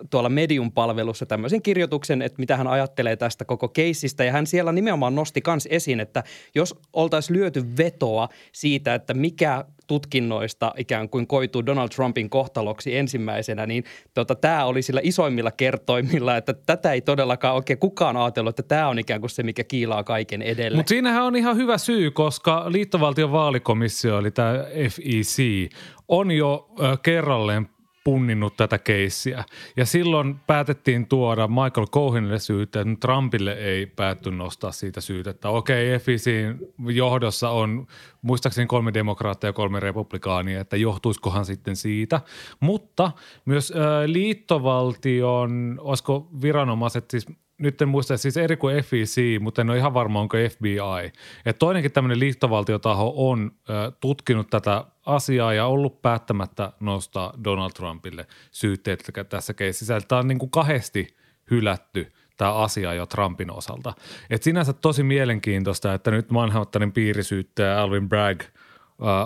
tuolla 0.10 0.30
Medium-palvelussa 0.30 1.26
tämmöisen 1.26 1.62
kirjoituksen, 1.62 2.22
että 2.22 2.40
mitä 2.40 2.58
hän 2.58 2.68
ajattelee 2.68 3.16
tästä 3.16 3.46
koko 3.46 3.68
keissistä. 3.68 4.24
Ja 4.24 4.32
hän 4.32 4.48
siellä 4.48 4.72
nimenomaan 4.72 5.16
nosti 5.16 5.42
myös 5.48 5.68
esiin, 5.72 6.00
että 6.00 6.24
jos 6.56 6.76
oltaisiin 6.94 7.38
lyöty 7.38 7.78
vetoa 7.78 8.30
siitä, 8.52 8.96
että 8.96 9.14
mikä 9.14 9.66
tutkinnoista 9.88 10.72
ikään 10.78 11.10
kuin 11.10 11.28
koituu 11.28 11.66
Donald 11.66 11.90
Trumpin 11.90 12.30
kohtaloksi 12.30 12.98
ensimmäisenä, 12.98 13.66
niin 13.66 13.84
tota, 14.14 14.36
tämä 14.36 14.66
oli 14.66 14.82
sillä 14.82 15.02
isoimmilla 15.04 15.52
kertoimilla, 15.52 16.38
että 16.38 16.54
tätä 16.54 16.94
ei 16.94 17.02
todellakaan 17.02 17.56
oikein 17.56 17.80
kukaan 17.80 18.18
ajatellut, 18.18 18.60
että 18.60 18.76
tämä 18.76 18.88
on 18.88 19.00
ikään 19.00 19.20
kuin 19.20 19.30
se, 19.30 19.44
mikä 19.44 19.64
kiilaa 19.64 20.04
kaiken 20.04 20.42
edelle. 20.42 20.76
Mutta 20.76 20.90
siinähän 20.90 21.24
on 21.24 21.36
ihan 21.36 21.58
hyvä 21.58 21.78
syy, 21.78 22.12
koska 22.12 22.66
liittovaltion 22.68 23.32
vaalikomissio, 23.32 24.20
eli 24.20 24.32
tämä 24.32 24.54
FEC, 24.90 25.70
on 26.08 26.32
jo 26.32 26.70
kerralleen 27.04 27.75
punninnut 28.06 28.58
tätä 28.58 28.78
keissiä. 28.78 29.44
Ja 29.78 29.86
silloin 29.86 30.40
päätettiin 30.48 31.08
tuoda 31.08 31.48
Michael 31.48 31.88
Cohenille 31.88 32.40
syytä, 32.40 32.82
että 32.82 32.94
Trumpille 33.00 33.54
ei 33.54 33.86
päätty 33.86 34.32
nostaa 34.32 34.72
siitä 34.72 35.02
syytettä. 35.02 35.50
Okei, 35.50 36.00
FICin 36.00 36.58
johdossa 36.90 37.50
on 37.50 37.88
muistaakseni 38.22 38.68
kolme 38.68 38.94
demokraattia 38.94 39.48
ja 39.48 39.54
kolme 39.54 39.80
republikaania, 39.80 40.62
että 40.62 40.78
johtuisikohan 40.78 41.46
sitten 41.46 41.76
siitä. 41.76 42.22
Mutta 42.60 43.12
myös 43.46 43.72
äh, 43.76 43.82
liittovaltion, 44.06 45.80
olisiko 45.82 46.30
viranomaiset, 46.42 47.12
siis 47.12 47.26
nyt 47.58 47.82
en 47.82 47.88
muista 47.88 48.18
siis 48.18 48.38
eri 48.38 48.58
kuin 48.58 48.84
FEC, 48.84 49.40
mutta 49.40 49.62
en 49.62 49.70
ole 49.70 49.78
ihan 49.78 49.94
varma, 49.94 50.20
onko 50.20 50.38
FBI. 50.50 51.12
Et 51.46 51.60
toinenkin 51.60 51.92
tämmöinen 51.92 52.20
liittovaltiotaho 52.20 53.14
on 53.16 53.52
ö, 53.70 53.92
tutkinut 54.00 54.50
tätä 54.50 54.86
asiaa 55.06 55.54
ja 55.54 55.66
ollut 55.66 56.02
päättämättä 56.02 56.72
nostaa 56.80 57.34
Donald 57.44 57.72
Trumpille 57.72 58.28
syytteet 58.52 59.12
tässä 59.30 59.54
keississä. 59.54 60.02
Tämä 60.08 60.20
on 60.20 60.28
niin 60.28 60.40
kuin 60.40 60.52
kahdesti 60.52 61.08
hylätty 61.52 62.14
tämä 62.38 62.54
asia 62.54 62.94
jo 62.94 63.06
Trumpin 63.06 63.52
osalta. 63.52 63.94
Et 64.30 64.44
sinänsä 64.44 64.74
tosi 64.74 65.04
mielenkiintoista, 65.04 65.94
että 65.94 66.12
nyt 66.12 66.32
Manhattanin 66.32 66.92
piirisyyttäjä 66.92 67.82
Alvin 67.82 68.10
Bragg 68.10 68.42
ö, 68.44 68.46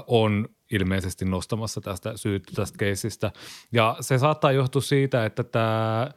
on 0.07 0.49
ilmeisesti 0.71 1.25
nostamassa 1.25 1.81
tästä 1.81 2.17
syyttä 2.17 2.51
tästä 2.55 2.77
keisistä. 2.77 3.31
Ja 3.71 3.95
se 3.99 4.17
saattaa 4.17 4.51
johtua 4.51 4.81
siitä, 4.81 5.25
että 5.25 5.43
tämä 5.43 6.11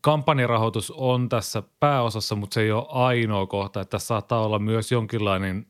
kampanjarahoitus 0.00 0.90
on 0.90 1.28
tässä 1.28 1.62
pääosassa, 1.80 2.36
mutta 2.36 2.54
se 2.54 2.60
ei 2.60 2.72
ole 2.72 2.86
ainoa 2.88 3.46
kohta. 3.46 3.80
Että 3.80 3.90
tässä 3.90 4.06
saattaa 4.06 4.44
olla 4.44 4.58
myös 4.58 4.92
jonkinlainen 4.92 5.66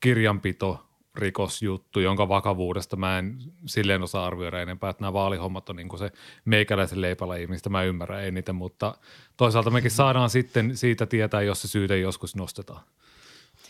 kirjanpito 0.00 0.86
rikosjuttu, 1.14 2.00
jonka 2.00 2.28
vakavuudesta 2.28 2.96
mä 2.96 3.18
en 3.18 3.38
silleen 3.66 4.02
osaa 4.02 4.26
arvioida 4.26 4.62
enempää, 4.62 4.90
että 4.90 5.00
nämä 5.00 5.12
vaalihommat 5.12 5.68
on 5.68 5.76
niin 5.76 5.98
se 5.98 6.12
meikäläisen 6.44 7.00
leipälaji, 7.00 7.46
mistä 7.46 7.70
mä 7.70 7.82
ymmärrän 7.82 8.24
eniten, 8.24 8.54
mutta 8.54 8.94
toisaalta 9.36 9.70
mekin 9.70 9.90
saadaan 9.90 10.30
sitten 10.30 10.76
siitä 10.76 11.06
tietää, 11.06 11.42
jos 11.42 11.62
se 11.62 11.68
syyte 11.68 11.98
joskus 11.98 12.36
nostetaan. 12.36 12.82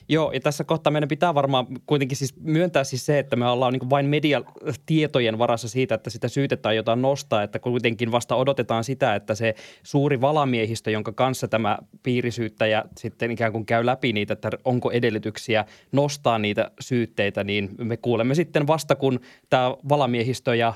Joo, 0.09 0.33
ja 0.33 0.41
tässä 0.41 0.65
kohtaa 0.65 0.91
meidän 0.91 1.09
pitää 1.09 1.35
varmaan 1.35 1.67
kuitenkin 1.87 2.17
siis 2.17 2.35
myöntää 2.41 2.85
siis 2.85 3.07
se, 3.07 3.19
että 3.19 3.37
me 3.37 3.47
ollaan 3.47 3.73
niin 3.73 3.91
vain 3.91 4.07
mediatietojen 4.07 5.39
varassa 5.39 5.69
siitä, 5.69 5.95
että 5.95 6.11
sitä 6.11 6.29
syytetään 6.29 6.77
jotain 6.77 7.03
nostaa, 7.03 7.43
että 7.43 7.59
kuitenkin 7.59 8.13
vasta 8.13 8.37
odotetaan 8.37 8.85
sitä, 8.85 9.15
että 9.15 9.35
se 9.35 9.55
suuri 9.83 10.21
valamiehistö, 10.21 10.91
jonka 10.91 11.13
kanssa 11.13 11.49
tämä 11.49 11.79
piirisyyttäjä 12.03 12.85
sitten 12.99 13.31
ikään 13.31 13.53
kuin 13.53 13.67
käy 13.67 13.87
läpi 13.87 14.13
niitä, 14.13 14.33
että 14.33 14.51
onko 14.65 14.91
edellytyksiä 14.91 15.65
nostaa 15.93 16.39
niitä 16.39 16.71
syytteitä, 16.81 17.45
niin 17.45 17.71
me 17.79 17.97
kuulemme 17.97 18.35
sitten 18.35 18.67
vasta, 18.67 18.97
kun 18.97 19.21
tämä 19.51 19.77
valamiehistö 19.89 20.55
ja 20.55 20.75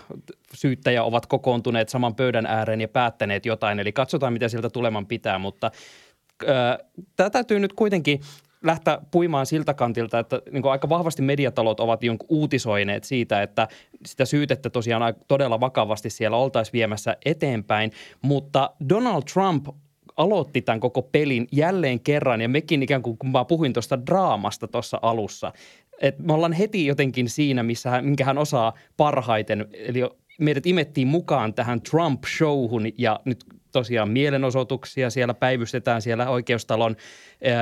syyttäjä 0.54 1.04
ovat 1.04 1.26
kokoontuneet 1.26 1.88
saman 1.88 2.14
pöydän 2.14 2.46
ääreen 2.46 2.80
ja 2.80 2.88
päättäneet 2.88 3.46
jotain, 3.46 3.80
eli 3.80 3.92
katsotaan, 3.92 4.32
mitä 4.32 4.48
sieltä 4.48 4.70
tuleman 4.70 5.06
pitää, 5.06 5.38
mutta 5.38 5.70
Tätä 7.16 7.30
täytyy 7.30 7.60
nyt 7.60 7.72
kuitenkin 7.72 8.20
lähteä 8.62 8.98
puimaan 9.10 9.46
siltä 9.46 9.74
kantilta, 9.74 10.18
että 10.18 10.42
niin 10.50 10.62
kuin 10.62 10.72
aika 10.72 10.88
vahvasti 10.88 11.22
mediatalot 11.22 11.80
ovat 11.80 12.02
jonkun 12.02 12.26
uutisoineet 12.30 13.04
siitä, 13.04 13.42
että 13.42 13.68
sitä 14.06 14.24
syytettä 14.24 14.70
tosiaan 14.70 15.14
todella 15.28 15.60
vakavasti 15.60 16.10
siellä 16.10 16.36
oltaisiin 16.36 16.72
viemässä 16.72 17.16
eteenpäin, 17.24 17.92
mutta 18.22 18.70
Donald 18.88 19.22
Trump 19.32 19.66
aloitti 20.16 20.62
tämän 20.62 20.80
koko 20.80 21.02
pelin 21.02 21.48
jälleen 21.52 22.00
kerran 22.00 22.40
ja 22.40 22.48
mekin 22.48 22.82
ikään 22.82 23.02
kuin, 23.02 23.18
kun 23.18 23.30
mä 23.30 23.44
puhuin 23.44 23.72
tuosta 23.72 24.06
draamasta 24.06 24.68
tuossa 24.68 24.98
alussa, 25.02 25.52
että 26.00 26.22
me 26.22 26.32
ollaan 26.32 26.52
heti 26.52 26.86
jotenkin 26.86 27.28
siinä, 27.28 27.62
missä 27.62 27.90
hän, 27.90 28.04
minkä 28.04 28.24
hän 28.24 28.38
osaa 28.38 28.72
parhaiten, 28.96 29.66
eli 29.72 30.00
meidät 30.40 30.66
imettiin 30.66 31.08
mukaan 31.08 31.54
tähän 31.54 31.80
Trump-showhun 31.80 32.92
ja 32.98 33.20
nyt 33.24 33.44
tosiaan 33.78 34.10
mielenosoituksia, 34.10 35.10
siellä 35.10 35.34
päivystetään 35.34 36.02
siellä 36.02 36.30
oikeustalon 36.30 36.96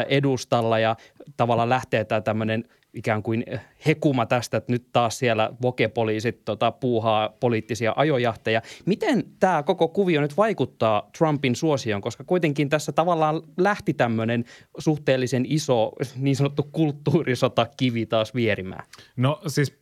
edustalla 0.09 0.79
ja 0.79 0.97
tavallaan 1.37 1.69
lähtee 1.69 2.05
tämä 2.05 2.21
tämmöinen 2.21 2.65
ikään 2.95 3.23
kuin 3.23 3.45
hekuma 3.87 4.27
tästä, 4.27 4.57
että 4.57 4.73
nyt 4.73 4.87
taas 4.93 5.19
siellä 5.19 5.51
vokepoliisit 5.63 6.45
tota, 6.45 6.73
puuhaa 6.73 7.29
poliittisia 7.41 7.93
ajojahteja. 7.97 8.63
Miten 8.87 9.25
tämä 9.41 9.63
koko 9.63 9.89
kuvio 9.89 10.21
nyt 10.21 10.37
vaikuttaa 10.37 11.11
Trumpin 11.19 11.57
suosioon, 11.57 12.03
koska 12.03 12.25
kuitenkin 12.25 12.69
tässä 12.69 12.93
tavallaan 12.93 13.43
lähti 13.57 13.95
tämmöinen 13.95 14.45
suhteellisen 14.79 15.47
iso 15.49 15.93
niin 16.17 16.37
sanottu 16.37 16.69
kulttuurisota 16.73 17.67
kivi 17.77 18.07
taas 18.07 18.35
vierimään? 18.35 18.85
No 19.17 19.41
siis 19.47 19.79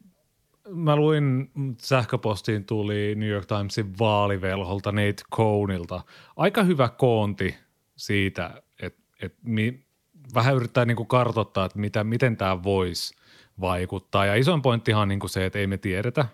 mä 0.69 0.97
luin 0.97 1.51
sähköpostiin 1.79 2.65
tuli 2.65 3.15
New 3.15 3.29
York 3.29 3.47
Timesin 3.47 3.99
vaalivelholta 3.99 4.93
Nate 4.93 5.23
Cohnilta. 5.35 6.01
Aika 6.37 6.63
hyvä 6.63 6.89
koonti 6.89 7.57
siitä, 7.97 8.63
että, 8.83 9.03
mi, 9.43 9.85
vähän 10.35 10.55
yrittää 10.55 10.85
niin 10.85 10.97
kuin 10.97 11.07
kartoittaa, 11.07 11.65
että 11.65 11.79
mitä, 11.79 12.05
miten 12.05 12.37
tämä 12.37 12.63
voisi 12.63 13.15
vaikuttaa. 13.61 14.27
Ja 14.27 14.35
isoin 14.35 14.63
pointtihan 14.63 15.03
on 15.03 15.09
niin 15.09 15.21
kuin 15.21 15.31
se, 15.31 15.47
että 15.47 15.59
ei 15.59 15.67
me 15.67 15.79
tiedetä. 15.79 16.27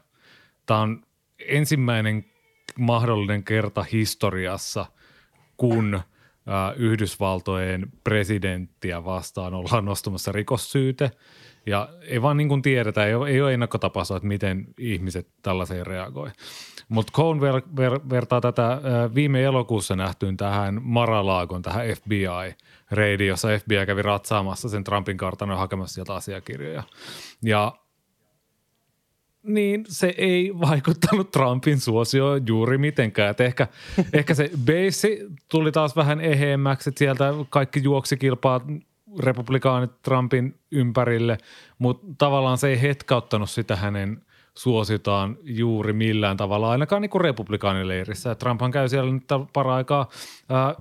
Tämä 0.67 0.81
on 0.81 1.03
ensimmäinen 1.39 2.25
mahdollinen 2.79 3.45
kerta 3.45 3.83
historiassa, 3.83 4.87
kun 5.57 6.01
Yhdysvaltojen 6.77 7.93
presidenttiä 8.05 9.05
vastaan 9.05 9.55
ollaan 9.55 9.85
nostamassa 9.85 10.33
rikossyyte– 10.33 11.11
ja 11.67 11.89
ei 12.03 12.23
vaan 12.23 12.37
niin 12.37 12.49
kuin 12.49 12.63
tiedetä, 12.63 13.07
ei 13.07 13.15
ole, 13.15 13.29
ei 13.29 13.41
ole 13.41 13.55
ennakkotapaista, 13.55 14.17
että 14.17 14.29
miten 14.29 14.67
ihmiset 14.79 15.29
tällaiseen 15.43 15.87
reagoi. 15.87 16.31
Mutta 16.89 17.13
Cohn 17.13 17.41
ver, 17.41 17.63
ver, 17.77 18.01
vertaa 18.11 18.41
tätä 18.41 18.81
viime 19.15 19.43
elokuussa 19.43 19.97
nähtyyn 19.97 20.37
tähän 20.37 20.81
Maralaagon, 20.83 21.63
tähän 21.63 21.87
FBI-reidi, 21.97 23.27
jossa 23.27 23.49
FBI 23.59 23.87
kävi 23.87 24.03
ratsaamassa 24.03 24.69
sen 24.69 24.85
Trumpin 24.85 25.17
kartanon 25.17 25.59
hakemassa 25.59 25.95
sieltä 25.95 26.15
asiakirjoja. 26.15 26.83
Ja 27.43 27.73
niin 29.43 29.85
se 29.89 30.15
ei 30.19 30.53
vaikuttanut 30.61 31.31
Trumpin 31.31 31.81
suosioon 31.81 32.47
juuri 32.47 32.79
mitenkään. 32.79 33.31
Et 33.31 33.41
ehkä, 33.41 33.69
ehkä 34.13 34.35
se 34.35 34.51
base 34.67 35.19
tuli 35.49 35.73
taas 35.73 35.97
vähän 35.97 36.21
eheemmäksi, 36.21 36.91
että 36.91 36.99
sieltä 36.99 37.35
kaikki 37.51 37.81
juoksikilpaat 37.83 38.63
republikaanit 39.19 40.03
Trumpin 40.03 40.61
ympärille, 40.73 41.39
mutta 41.79 42.07
tavallaan 42.19 42.59
se 42.59 42.69
ei 42.69 42.83
hetkauttanut 42.83 43.51
sitä 43.51 43.77
hänen 43.77 44.23
suositaan 44.55 45.37
juuri 45.43 45.93
millään 45.93 46.37
tavalla, 46.37 46.71
ainakaan 46.71 47.03
niin 47.03 47.11
kuin 47.11 47.23
republikaanileirissä. 47.23 48.35
Trumphan 48.35 48.71
käy 48.71 48.89
siellä 48.89 49.13
nyt 49.13 49.25
paraikaa 49.53 50.09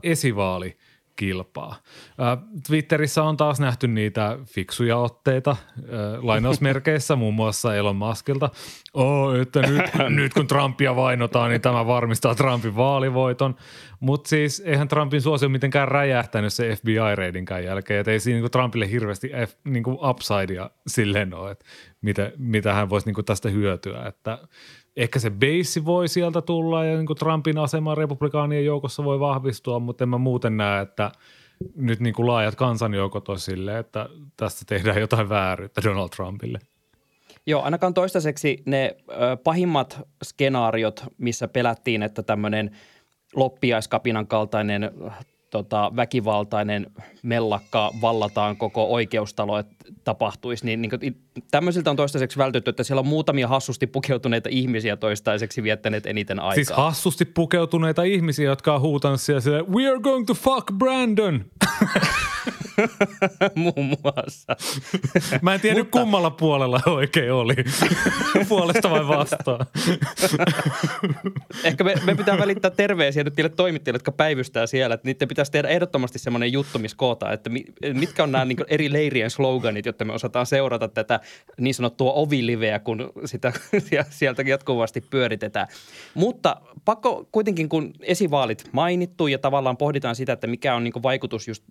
esivaali– 0.04 0.78
kilpaa. 1.20 1.76
Twitterissä 2.68 3.24
on 3.24 3.38
taas 3.38 3.60
nähty 3.60 3.88
niitä 3.88 4.38
fiksuja 4.46 4.98
otteita 4.98 5.56
lainausmerkeissä 6.22 7.16
muun 7.16 7.34
muassa 7.34 7.76
Elon 7.76 7.96
Muskilta. 7.96 8.50
Oh, 8.94 9.36
että 9.36 9.62
nyt, 9.62 9.82
nyt 10.20 10.34
kun 10.34 10.48
Trumpia 10.48 10.96
vainotaan, 10.96 11.50
niin 11.50 11.62
tämä 11.62 11.88
varmistaa 11.88 12.36
Trumpin 12.36 12.76
vaalivoiton. 12.76 13.56
Mutta 14.00 14.30
siis 14.30 14.60
eihän 14.66 14.88
Trumpin 14.88 15.22
suosio 15.22 15.50
mitenkään 15.50 15.88
räjähtänyt 15.88 16.54
se 16.54 16.76
FBI-reidinkään 16.76 17.64
jälkeen. 17.64 18.00
että 18.00 18.12
ei 18.12 18.20
siinä 18.20 18.36
niinku 18.36 18.50
Trumpille 18.50 18.90
hirveästi 18.90 19.32
F, 19.48 19.54
niinku 19.64 20.00
upsidea 20.10 20.70
silleen 20.88 21.34
ole, 21.34 21.52
että 21.52 21.66
mitä, 22.02 22.32
mitä 22.38 22.74
hän 22.74 22.90
voisi 22.90 23.08
niinku 23.08 23.24
tästä 23.24 23.50
hyötyä. 23.50 24.06
Että 24.06 24.38
ehkä 25.00 25.20
se 25.20 25.30
base 25.30 25.86
voi 25.86 26.08
sieltä 26.08 26.42
tulla 26.42 26.86
ja 26.86 26.96
niin 26.96 27.06
kuin 27.06 27.18
Trumpin 27.18 27.58
asema 27.58 27.96
republikaanien 27.96 28.66
joukossa 28.66 29.04
voi 29.04 29.20
vahvistua, 29.20 29.80
mutta 29.80 30.04
en 30.04 30.10
mä 30.10 30.18
muuten 30.18 30.58
näe, 30.58 30.82
että 30.82 31.12
nyt 31.76 32.00
niin 32.00 32.14
kuin 32.14 32.28
laajat 32.28 32.56
kansanjoukot 32.56 33.30
on 33.30 33.40
silleen, 33.40 33.78
että 33.78 34.10
tästä 34.38 34.66
tehdään 34.68 35.02
jotain 35.02 35.30
vääryyttä 35.30 35.82
Donald 35.84 36.10
Trumpille. 36.10 36.60
Joo, 37.46 37.62
ainakaan 37.62 37.94
toistaiseksi 37.94 38.64
ne 38.66 38.96
pahimmat 39.44 40.02
skenaariot, 40.24 41.04
missä 41.18 41.48
pelättiin, 41.48 42.04
että 42.04 42.24
tämmöinen 42.24 42.72
loppiaiskapinan 43.36 44.28
kaltainen 44.28 44.92
tota, 45.50 45.92
väkivaltainen 45.96 46.92
mellakka 47.24 47.92
vallataan 48.02 48.58
koko 48.58 48.94
oikeustalo, 48.94 49.60
että 49.60 49.76
tapahtuisi, 50.04 50.66
niin, 50.66 50.82
niin 50.82 50.90
kuin, 50.90 51.18
tämmöisiltä 51.52 51.90
on 51.90 51.96
toistaiseksi 51.96 52.38
vältytty, 52.38 52.70
että 52.70 52.84
siellä 52.84 53.00
on 53.00 53.08
muutamia 53.08 53.48
hassusti 53.48 53.88
pukeutuneita 53.88 54.50
ihmisiä 54.52 54.98
toistaiseksi 54.98 55.64
viettäneet 55.64 56.06
eniten 56.06 56.40
aikaa. 56.40 56.56
Siis 56.56 56.72
hassusti 56.72 57.26
pukeutuneita 57.26 58.04
ihmisiä, 58.04 58.46
jotka 58.46 58.76
on 58.76 58.82
huutanut 58.82 59.22
siellä, 59.22 59.64
we 59.64 59.88
are 59.88 60.00
going 60.00 60.26
to 60.26 60.34
fuck 60.34 60.72
Brandon. 60.78 61.46
Muun 63.56 63.86
muassa. 64.04 64.56
Mä 65.42 65.54
en 65.54 65.62
tiedä 65.62 65.80
Mutta... 65.80 66.00
kummalla 66.00 66.30
puolella 66.32 66.82
oikein 66.86 67.34
oli. 67.34 67.56
Puolesta 68.50 68.90
vai 68.90 69.08
vastaan. 69.08 69.66
Ehkä 71.64 71.84
me, 71.84 71.96
me 72.06 72.16
pitää 72.16 72.38
välittää 72.38 72.72
terveisiä 72.72 73.24
nyt 73.24 73.38
niille 73.38 73.50
toimittajille, 73.50 73.96
jotka 73.96 74.12
päivystää 74.12 74.68
siellä. 74.68 74.94
Että 74.94 75.08
niiden 75.08 75.28
pitäisi 75.28 75.52
tehdä 75.52 75.68
ehdottomasti 75.68 76.20
semmoinen 76.20 76.54
juttu, 76.54 76.80
missä 76.80 76.98
kootaan, 76.98 77.34
että 77.34 77.50
mitkä 77.94 78.24
on 78.24 78.32
nämä 78.32 78.46
niin 78.46 78.58
eri 78.68 78.94
leirien 78.94 79.30
sloganit, 79.30 79.86
jotta 79.86 80.06
me 80.06 80.14
osataan 80.14 80.46
seurata 80.46 80.88
tätä 80.88 81.20
niin 81.60 81.74
sanottua 81.74 82.14
oviliveä, 82.14 82.80
kun 82.80 83.12
sitä 83.26 83.54
sieltä 84.10 84.42
jatkuvasti 84.42 85.02
pyöritetään. 85.02 85.68
Mutta 86.14 86.62
pakko 86.86 87.28
kuitenkin, 87.32 87.70
kun 87.70 87.94
esivaalit 88.02 88.70
mainittu 88.72 89.28
ja 89.28 89.38
tavallaan 89.38 89.78
pohditaan 89.78 90.16
sitä, 90.16 90.34
että 90.34 90.48
mikä 90.48 90.76
on 90.76 90.84
niin 90.84 91.04
vaikutus 91.04 91.48
just 91.48 91.64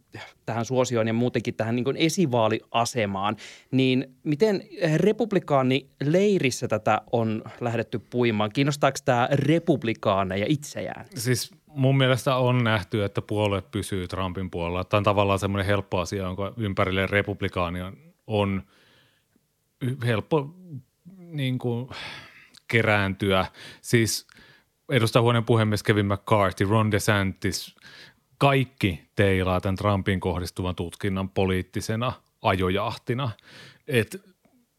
tähän 0.47 0.65
suosioon 0.65 0.98
ja 1.07 1.12
muutenkin 1.12 1.55
tähän 1.55 1.76
niin 1.76 1.97
esivaaliasemaan, 1.97 3.37
niin 3.71 4.17
miten 4.23 4.62
republikaani 4.97 5.90
leirissä 6.05 6.69
tätä 6.69 7.02
on 7.12 7.43
lähdetty 7.61 7.99
puimaan? 7.99 8.50
Kiinnostaako 8.52 8.99
tämä 9.05 9.28
republikaaneja 9.33 10.47
itseään? 10.49 11.07
Siis 11.14 11.50
mun 11.67 11.97
mielestä 11.97 12.37
on 12.37 12.64
nähty, 12.64 13.05
että 13.05 13.23
puolue 13.23 13.62
pysyy 13.62 14.09
Trumpin 14.09 14.50
puolella. 14.50 14.85
Tämä 14.85 14.99
on 14.99 15.05
tavallaan 15.05 15.38
semmoinen 15.38 15.67
helppo 15.67 16.00
asia, 16.00 16.23
jonka 16.23 16.52
ympärille 16.57 17.07
republikaani 17.07 17.78
on 18.26 18.62
helppo 20.07 20.55
niin 21.17 21.59
kuin, 21.59 21.88
kerääntyä. 22.69 23.47
Siis 23.81 24.26
edustajahuoneen 24.88 25.45
puhemies 25.45 25.83
Kevin 25.83 26.07
McCarthy, 26.07 26.67
Ron 26.69 26.90
DeSantis, 26.90 27.76
kaikki 28.38 29.02
teilaa 29.16 29.61
tämän 29.61 29.76
Trumpin 29.76 30.21
kohdistuvan 30.21 30.75
tutkinnan 30.75 31.30
poliittisena 31.30 32.12
ajojahtina. 32.42 33.30
Et 33.87 34.23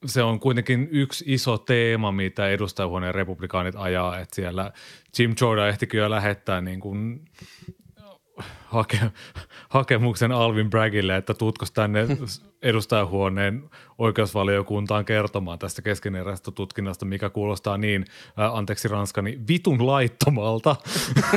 se 0.05 0.23
on 0.23 0.39
kuitenkin 0.39 0.87
yksi 0.91 1.25
iso 1.27 1.57
teema, 1.57 2.11
mitä 2.11 2.49
edustajahuoneen 2.49 3.15
republikaanit 3.15 3.75
ajaa, 3.77 4.19
että 4.19 4.35
siellä 4.35 4.71
Jim 5.19 5.35
Jordan 5.41 5.69
ehtikin 5.69 5.97
jo 5.97 6.09
lähettää 6.09 6.61
niin 6.61 6.79
kuin 6.79 7.25
hake, 8.65 9.00
hakemuksen 9.69 10.31
Alvin 10.31 10.69
Braggille, 10.69 11.15
että 11.15 11.34
tutkos 11.34 11.72
tänne 11.72 12.08
edustajahuoneen 12.62 13.69
oikeusvaliokuntaan 13.98 15.05
kertomaan 15.05 15.60
tästä 15.60 15.81
keskeneräisestä 15.81 16.51
tutkinnasta, 16.51 17.05
mikä 17.05 17.29
kuulostaa 17.29 17.77
niin, 17.77 18.05
ää, 18.38 18.58
anteeksi 18.58 18.88
ranskani, 18.88 19.39
vitun 19.48 19.88
laittomalta 19.88 20.75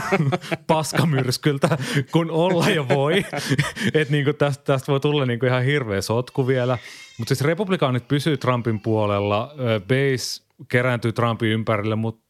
paskamyrskyltä, 0.66 1.78
kun 2.12 2.30
olla 2.30 2.70
jo 2.70 2.88
voi. 2.88 3.24
että 3.94 4.12
niin 4.12 4.26
tästä, 4.38 4.64
tästä 4.64 4.92
voi 4.92 5.00
tulla 5.00 5.26
niin 5.26 5.44
ihan 5.46 5.64
hirveä 5.64 6.00
sotku 6.00 6.46
vielä. 6.46 6.78
Mutta 7.18 7.34
siis 7.34 7.46
republikaanit 7.46 8.08
pysyy 8.08 8.36
Trumpin 8.36 8.80
puolella, 8.80 9.54
base 9.80 10.42
kerääntyy 10.68 11.12
Trumpin 11.12 11.48
ympärille, 11.48 11.96
mutta 11.96 12.22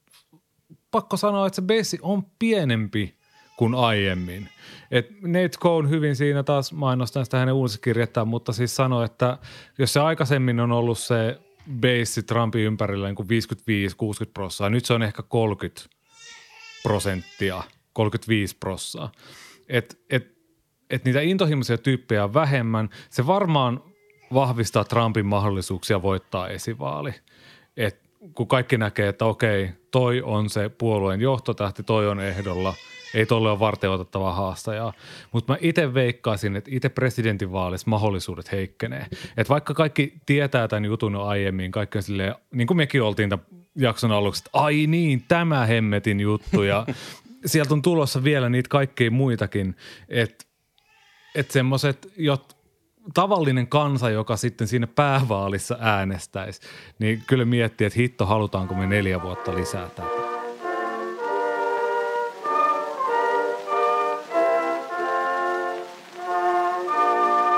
pakko 0.91 1.17
sanoa, 1.17 1.47
että 1.47 1.57
se 1.57 1.63
base 1.63 1.99
on 2.03 2.23
pienempi 2.39 3.22
kuin 3.57 3.75
aiemmin. 3.75 4.49
Et 4.91 5.11
Nate 5.23 5.59
Cohn 5.59 5.91
hyvin 5.91 6.17
siinä 6.17 6.43
taas 6.43 6.73
mainostaa 6.73 7.25
sitä 7.25 7.39
hänen 7.39 7.55
uudiskirjettä, 7.55 8.25
mutta 8.25 8.53
siis 8.53 8.77
sanoi, 8.77 9.05
että 9.05 9.39
jos 9.79 9.93
se 9.93 10.01
aikaisemmin 10.01 10.61
on 10.61 10.73
ollut 10.73 10.99
se 10.99 11.41
base 11.81 12.23
Trumpin 12.23 12.63
ympärillä 12.63 13.07
niin 13.07 13.17
kuin 13.17 13.29
55-60 13.29 14.31
prosenttia, 14.35 14.71
nyt 14.71 14.85
se 14.85 14.95
on 14.95 15.03
ehkä 15.03 15.23
30 15.23 15.83
prosenttia, 16.83 17.63
35 17.93 18.57
prosenttia. 18.57 19.23
Et, 19.69 20.01
et, 20.11 20.33
et 20.91 21.05
niitä 21.05 21.21
intohimoisia 21.21 21.79
tyyppejä 21.79 22.25
on 22.25 22.35
vähemmän. 22.35 22.89
Se 23.11 23.27
varmaan 23.27 23.83
vahvistaa 24.35 24.85
Trumpin 24.85 25.27
mahdollisuuksia 25.27 26.03
voittaa 26.03 26.49
esivaali. 26.49 27.15
Et 27.77 28.01
kun 28.35 28.49
kaikki 28.49 28.79
näkee, 28.79 29.09
että 29.09 29.25
okei, 29.25 29.71
toi 29.91 30.23
on 30.23 30.51
se 30.51 30.69
puolueen 30.69 31.21
johtotähti, 31.21 31.83
toi 31.83 32.09
on 32.09 32.21
ehdolla– 32.21 32.75
ei 33.15 33.27
tolle 33.27 33.51
ole 33.51 33.59
varten 33.59 33.91
otettavaa 33.91 34.35
haastajaa. 34.35 34.93
Mutta 35.33 35.53
mä 35.53 35.59
itse 35.61 35.95
veikkaisin, 35.95 36.57
että 36.57 36.71
itse 36.75 36.89
presidentinvaalissa 36.89 37.91
mahdollisuudet 37.91 38.53
heikkenee. 38.53 39.07
Et 39.37 39.49
vaikka 39.49 39.75
kaikki 39.75 40.15
tietää 40.27 40.69
tämän 40.69 40.85
jutun 40.85 41.13
jo 41.13 41.23
aiemmin, 41.23 41.71
kaikki 41.71 41.99
on 41.99 42.03
silleen, 42.03 42.35
niin 42.55 42.67
kuin 42.67 42.77
mekin 42.77 43.03
oltiin 43.03 43.29
tämän 43.29 43.47
jakson 43.77 44.13
aluksi, 44.13 44.41
että 44.47 44.51
ai 44.53 44.87
niin, 44.87 45.25
tämä 45.29 45.67
hemmetin 45.67 46.21
juttu 46.21 46.63
ja 46.63 46.87
sieltä 47.47 47.75
on 47.75 47.83
tulossa 47.83 48.25
vielä 48.25 48.49
niitä 48.49 48.69
kaikkein 48.69 49.13
muitakin, 49.13 49.77
että 50.09 50.45
et 51.35 51.51
semmoiset, 51.51 52.13
jot 52.17 52.57
tavallinen 53.15 53.67
kansa, 53.67 54.11
joka 54.11 54.37
sitten 54.37 54.69
siinä 54.69 54.87
päävaalissa 54.87 55.77
äänestäisi, 55.81 56.61
niin 56.99 57.23
kyllä 57.27 57.45
miettii, 57.45 57.87
että 57.87 57.99
hitto, 57.99 58.27
halutaanko 58.27 58.75
me 58.75 58.87
neljä 58.87 59.23
vuotta 59.23 59.55
lisää 59.55 59.89
tätä. 59.89 60.22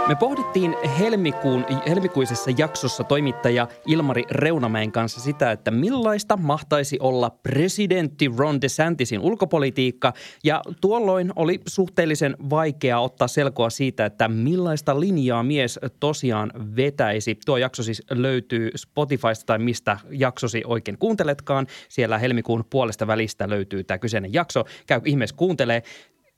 Me 0.08 0.14
pohdittiin 0.14 0.76
helmikuun, 0.98 1.64
helmikuisessa 1.88 2.50
jaksossa 2.58 3.04
toimittaja 3.04 3.68
Ilmari 3.86 4.24
Reunamäen 4.30 4.92
kanssa 4.92 5.20
sitä, 5.20 5.52
että 5.52 5.70
millaista 5.70 6.36
mahtaisi 6.36 6.98
olla 7.00 7.30
presidentti 7.30 8.30
Ron 8.36 8.60
DeSantisin 8.60 9.20
ulkopolitiikka. 9.20 10.12
Ja 10.44 10.62
tuolloin 10.80 11.32
oli 11.36 11.60
suhteellisen 11.68 12.36
vaikea 12.50 13.00
ottaa 13.00 13.28
selkoa 13.28 13.70
siitä, 13.70 14.06
että 14.06 14.28
millaista 14.28 15.00
linjaa 15.00 15.42
mies 15.42 15.80
tosiaan 16.00 16.52
vetäisi. 16.76 17.38
Tuo 17.46 17.56
jakso 17.56 17.82
siis 17.82 18.02
löytyy 18.10 18.70
Spotifysta 18.76 19.46
tai 19.46 19.58
mistä 19.58 19.98
jaksosi 20.10 20.62
oikein 20.66 20.98
kuunteletkaan. 20.98 21.66
Siellä 21.88 22.18
helmikuun 22.18 22.64
puolesta 22.70 23.06
välistä 23.06 23.48
löytyy 23.48 23.84
tämä 23.84 23.98
kyseinen 23.98 24.32
jakso. 24.32 24.64
Käy 24.86 25.00
ihmeessä 25.04 25.36
kuuntelee. 25.36 25.82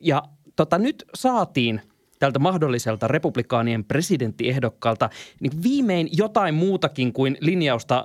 Ja 0.01 0.23
tota, 0.57 0.79
nyt 0.79 1.05
saatiin– 1.15 1.81
tältä 2.19 2.39
mahdolliselta 2.39 3.09
republikaanien 3.09 3.85
presidenttiehdokkaalta 3.85 5.11
niin 5.41 5.63
viimein 5.63 6.09
jotain 6.13 6.55
muutakin 6.55 7.13
kuin 7.13 7.37
linjausta 7.41 8.05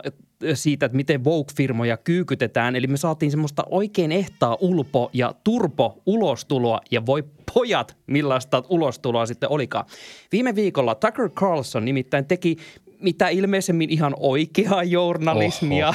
siitä, 0.53 0.85
että 0.85 0.95
miten 0.95 1.23
Vogue-firmoja 1.23 1.97
kyykytetään. 1.97 2.75
Eli 2.75 2.87
me 2.87 2.97
saatiin 2.97 3.31
semmoista 3.31 3.63
oikein 3.69 4.11
ehtaa 4.11 4.57
ulpo- 4.61 5.09
ja 5.13 5.35
turpo-ulostuloa 5.43 6.79
ja 6.91 7.05
voi 7.05 7.23
pojat, 7.53 7.97
millaista 8.07 8.63
ulostuloa 8.69 9.25
sitten 9.25 9.49
olikaan. 9.49 9.85
Viime 10.31 10.55
viikolla 10.55 10.95
Tucker 10.95 11.29
Carlson 11.29 11.85
nimittäin 11.85 12.25
teki 12.25 12.57
mitä 13.01 13.29
ilmeisemmin 13.29 13.89
ihan 13.89 14.15
oikeaa 14.19 14.83
journalismia. 14.83 15.93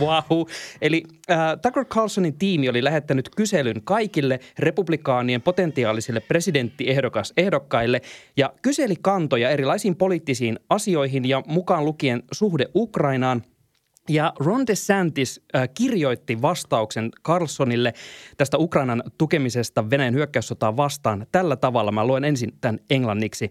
wow. 0.00 0.46
Eli 0.82 1.02
äh, 1.30 1.38
Tucker 1.62 1.84
Carlsonin 1.84 2.38
tiimi 2.38 2.68
oli 2.68 2.84
lähettänyt 2.84 3.28
kyselyn 3.36 3.82
kaikille 3.84 4.40
republikaanien 4.58 5.42
potentiaalisille 5.42 6.20
presidenttiehdokkaille 6.20 8.00
ja 8.36 8.52
kyseli 8.62 8.94
kantoja 9.02 9.50
erilaisiin 9.50 9.96
poliittisiin 9.96 10.58
asioihin 10.70 11.28
ja 11.28 11.42
mukaan 11.46 11.84
lukien 11.84 12.22
suhde 12.32 12.66
Ukrainaan– 12.74 13.42
ja 14.08 14.32
Ron 14.38 14.66
DeSantis 14.66 15.40
äh, 15.56 15.68
kirjoitti 15.74 16.42
vastauksen 16.42 17.10
Carlsonille 17.24 17.92
tästä 18.36 18.58
Ukrainan 18.58 19.02
tukemisesta 19.18 19.90
Venäjän 19.90 20.14
hyökkäyssotaa 20.14 20.76
vastaan 20.76 21.26
tällä 21.32 21.56
tavalla. 21.56 21.92
Mä 21.92 22.06
luen 22.06 22.24
ensin 22.24 22.52
tämän 22.60 22.78
englanniksi. 22.90 23.50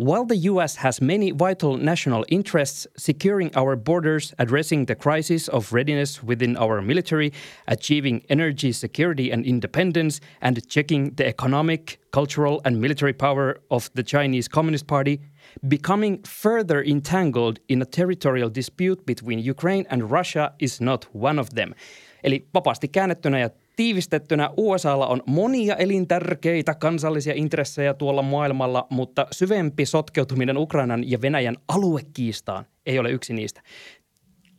While 0.00 0.24
the 0.24 0.48
US 0.48 0.76
has 0.76 1.02
many 1.02 1.30
vital 1.30 1.76
national 1.76 2.24
interests, 2.30 2.86
securing 2.96 3.54
our 3.54 3.76
borders, 3.76 4.32
addressing 4.38 4.86
the 4.86 4.94
crisis 4.94 5.46
of 5.48 5.74
readiness 5.74 6.22
within 6.22 6.56
our 6.56 6.80
military, 6.80 7.34
achieving 7.68 8.24
energy 8.30 8.72
security 8.72 9.30
and 9.30 9.44
independence, 9.44 10.22
and 10.40 10.66
checking 10.70 11.10
the 11.16 11.26
economic, 11.26 12.00
cultural, 12.12 12.62
and 12.64 12.80
military 12.80 13.12
power 13.12 13.60
of 13.70 13.90
the 13.92 14.02
Chinese 14.02 14.48
Communist 14.48 14.86
Party, 14.86 15.20
becoming 15.68 16.22
further 16.22 16.82
entangled 16.82 17.58
in 17.68 17.82
a 17.82 17.84
territorial 17.84 18.48
dispute 18.48 19.04
between 19.04 19.38
Ukraine 19.38 19.84
and 19.90 20.10
Russia 20.10 20.54
is 20.58 20.80
not 20.80 21.04
one 21.12 21.38
of 21.38 21.50
them. 21.50 21.74
Eli 22.24 22.40
vapaasti 22.54 22.88
käännettynä 22.88 23.38
ja 23.38 23.50
Tiivistettynä 23.80 24.50
USAlla 24.56 25.06
on 25.06 25.22
monia 25.26 25.76
elintärkeitä 25.76 26.74
kansallisia 26.74 27.32
intressejä 27.36 27.94
tuolla 27.94 28.22
maailmalla, 28.22 28.86
mutta 28.90 29.26
syvempi 29.32 29.86
sotkeutuminen 29.86 30.56
Ukrainan 30.56 31.10
ja 31.10 31.22
Venäjän 31.22 31.56
aluekiistaan 31.68 32.64
ei 32.86 32.98
ole 32.98 33.10
yksi 33.10 33.32
niistä. 33.32 33.62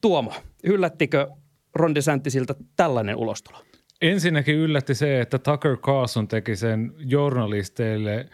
Tuomo, 0.02 0.34
yllättikö 0.64 1.28
Ron 1.76 1.96
DeSantisilta 1.96 2.56
tällainen 2.76 3.16
ulostulo? 3.16 3.58
Ensinnäkin 4.02 4.56
yllätti 4.56 4.96
se, 4.96 5.22
että 5.22 5.40
Tucker 5.40 5.78
Carlson 5.78 6.28
teki 6.28 6.56
sen 6.56 6.94
journalisteille– 6.98 8.26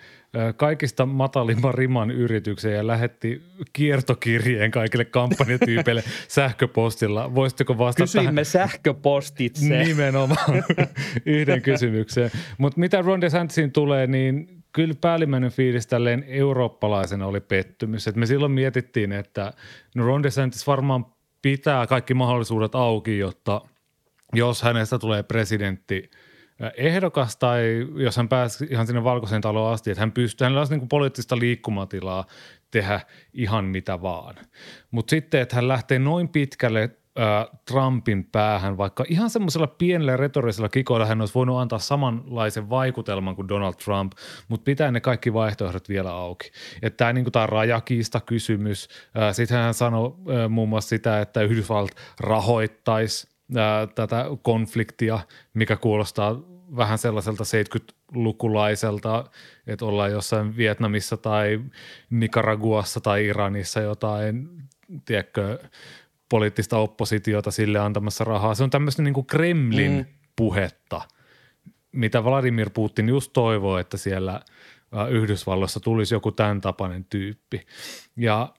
kaikista 0.57 1.05
matalimman 1.05 1.73
riman 1.73 2.11
yrityksen 2.11 2.73
ja 2.73 2.87
lähetti 2.87 3.41
kiertokirjeen 3.73 4.71
kaikille 4.71 5.05
kampanjatyypeille 5.05 6.03
sähköpostilla. 6.27 7.35
Voisitteko 7.35 7.77
vastata 7.77 8.03
Kysyimme 8.03 8.31
tähän? 8.31 8.45
sähköpostitse. 8.45 9.83
Nimenomaan 9.83 10.63
yhden 11.25 11.61
kysymyksen. 11.61 12.31
Mutta 12.57 12.79
mitä 12.79 13.01
Ron 13.01 13.21
DeSantisin 13.21 13.71
tulee, 13.71 14.07
niin 14.07 14.63
kyllä 14.71 14.95
päällimmäinen 15.01 15.51
fiilis 15.51 15.87
tälleen 15.87 16.23
eurooppalaisena 16.27 17.25
oli 17.25 17.41
pettymys. 17.41 18.07
Et 18.07 18.15
me 18.15 18.25
silloin 18.25 18.51
mietittiin, 18.51 19.11
että 19.11 19.53
no 19.95 20.05
Ron 20.05 20.23
DeSantis 20.23 20.67
varmaan 20.67 21.05
pitää 21.41 21.87
kaikki 21.87 22.13
mahdollisuudet 22.13 22.75
auki, 22.75 23.17
jotta 23.17 23.61
jos 24.33 24.61
hänestä 24.61 24.99
tulee 24.99 25.23
presidentti 25.23 26.09
ehdokas 26.77 27.37
tai 27.37 27.87
jos 27.95 28.17
hän 28.17 28.29
pääsi 28.29 28.67
ihan 28.69 28.87
sinne 28.87 29.03
valkoiseen 29.03 29.41
taloon 29.41 29.73
asti, 29.73 29.91
että 29.91 30.01
hän 30.01 30.11
pystyy, 30.11 30.45
hänellä 30.45 30.61
olisi 30.61 30.77
niin 30.77 30.89
poliittista 30.89 31.39
liikkumatilaa 31.39 32.25
tehdä 32.71 33.01
ihan 33.33 33.65
mitä 33.65 34.01
vaan. 34.01 34.35
Mutta 34.91 35.09
sitten, 35.09 35.41
että 35.41 35.55
hän 35.55 35.67
lähtee 35.67 35.99
noin 35.99 36.29
pitkälle 36.29 36.89
Trumpin 37.67 38.23
päähän, 38.23 38.77
vaikka 38.77 39.03
ihan 39.09 39.29
semmoisella 39.29 39.67
pienellä 39.67 40.17
retorisella 40.17 40.69
kikoilla 40.69 41.05
hän 41.05 41.21
olisi 41.21 41.33
voinut 41.33 41.57
antaa 41.57 41.79
samanlaisen 41.79 42.69
vaikutelman 42.69 43.35
kuin 43.35 43.47
Donald 43.47 43.73
Trump, 43.73 44.11
mutta 44.47 44.63
pitää 44.63 44.91
ne 44.91 45.01
kaikki 45.01 45.33
vaihtoehdot 45.33 45.89
vielä 45.89 46.11
auki. 46.11 46.51
Että 46.81 46.97
tämä, 46.97 47.13
niin 47.13 47.31
tämä 47.31 47.47
rajakiista 47.47 48.19
kysymys, 48.19 48.87
sitten 49.31 49.57
hän 49.57 49.73
sanoi 49.73 50.13
muun 50.49 50.69
muassa 50.69 50.89
sitä, 50.89 51.21
että 51.21 51.41
Yhdysvallat 51.41 51.91
rahoittaisi 52.19 53.36
tätä 53.95 54.25
konfliktia, 54.41 55.19
mikä 55.53 55.75
kuulostaa 55.75 56.39
vähän 56.75 56.97
sellaiselta 56.97 57.43
70-lukulaiselta, 57.43 59.25
että 59.67 59.85
ollaan 59.85 60.11
jossain 60.11 60.57
Vietnamissa 60.57 61.17
tai 61.17 61.61
Nicaraguassa 62.09 63.01
tai 63.01 63.25
Iranissa 63.25 63.79
jotain, 63.79 64.49
tiedätkö, 65.05 65.59
poliittista 66.29 66.77
oppositiota 66.77 67.51
sille 67.51 67.79
antamassa 67.79 68.23
rahaa. 68.23 68.55
Se 68.55 68.63
on 68.63 68.69
tämmöistä 68.69 69.01
niin 69.01 69.13
kuin 69.13 69.25
Kremlin 69.25 69.91
mm. 69.91 70.05
puhetta, 70.35 71.01
mitä 71.91 72.23
Vladimir 72.23 72.69
Putin 72.69 73.09
just 73.09 73.33
toivoo, 73.33 73.77
että 73.77 73.97
siellä 73.97 74.41
Yhdysvalloissa 75.09 75.79
tulisi 75.79 76.15
joku 76.15 76.31
tämän 76.31 76.61
tapainen 76.61 77.05
tyyppi. 77.05 77.65
Ja 78.17 78.53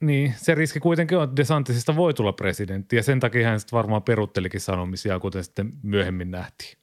niin, 0.00 0.34
se 0.36 0.54
riski 0.54 0.80
kuitenkin 0.80 1.18
on, 1.18 1.24
että 1.24 1.36
DeSantisista 1.36 1.96
voi 1.96 2.14
tulla 2.14 2.32
presidentti 2.32 2.96
ja 2.96 3.02
sen 3.02 3.20
takia 3.20 3.48
hän 3.48 3.60
sitten 3.60 3.76
varmaan 3.76 4.02
peruttelikin 4.02 4.60
sanomisia, 4.60 5.18
kuten 5.20 5.44
sitten 5.44 5.72
myöhemmin 5.82 6.30
nähtiin. 6.30 6.78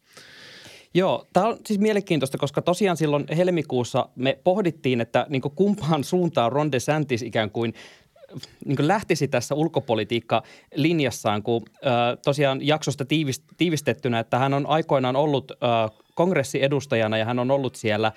Joo, 0.93 1.28
tämä 1.34 1.47
on 1.47 1.58
siis 1.65 1.80
mielenkiintoista, 1.80 2.38
koska 2.38 2.62
tosiaan 2.62 2.97
silloin 2.97 3.25
helmikuussa 3.38 4.10
me 4.15 4.39
pohdittiin, 4.43 5.01
että 5.01 5.25
niin 5.30 5.41
kumpaan 5.41 6.04
suuntaan 6.04 6.51
Ron 6.51 6.71
DeSantis 6.71 7.21
ikään 7.21 7.51
kuin 7.51 7.73
niin 8.65 8.88
lähtisi 8.88 9.28
tässä 9.28 9.56
ulkopolitiikka-linjassaan, 9.56 11.43
kun 11.43 11.62
äh, 11.75 12.17
tosiaan 12.25 12.67
jaksosta 12.67 13.06
tiivistettynä, 13.58 14.19
että 14.19 14.39
hän 14.39 14.54
on 14.54 14.65
aikoinaan 14.65 15.15
ollut 15.15 15.51
äh, 15.51 15.58
kongressiedustajana 16.15 17.17
ja 17.17 17.25
hän 17.25 17.39
on 17.39 17.51
ollut 17.51 17.75
siellä 17.75 18.12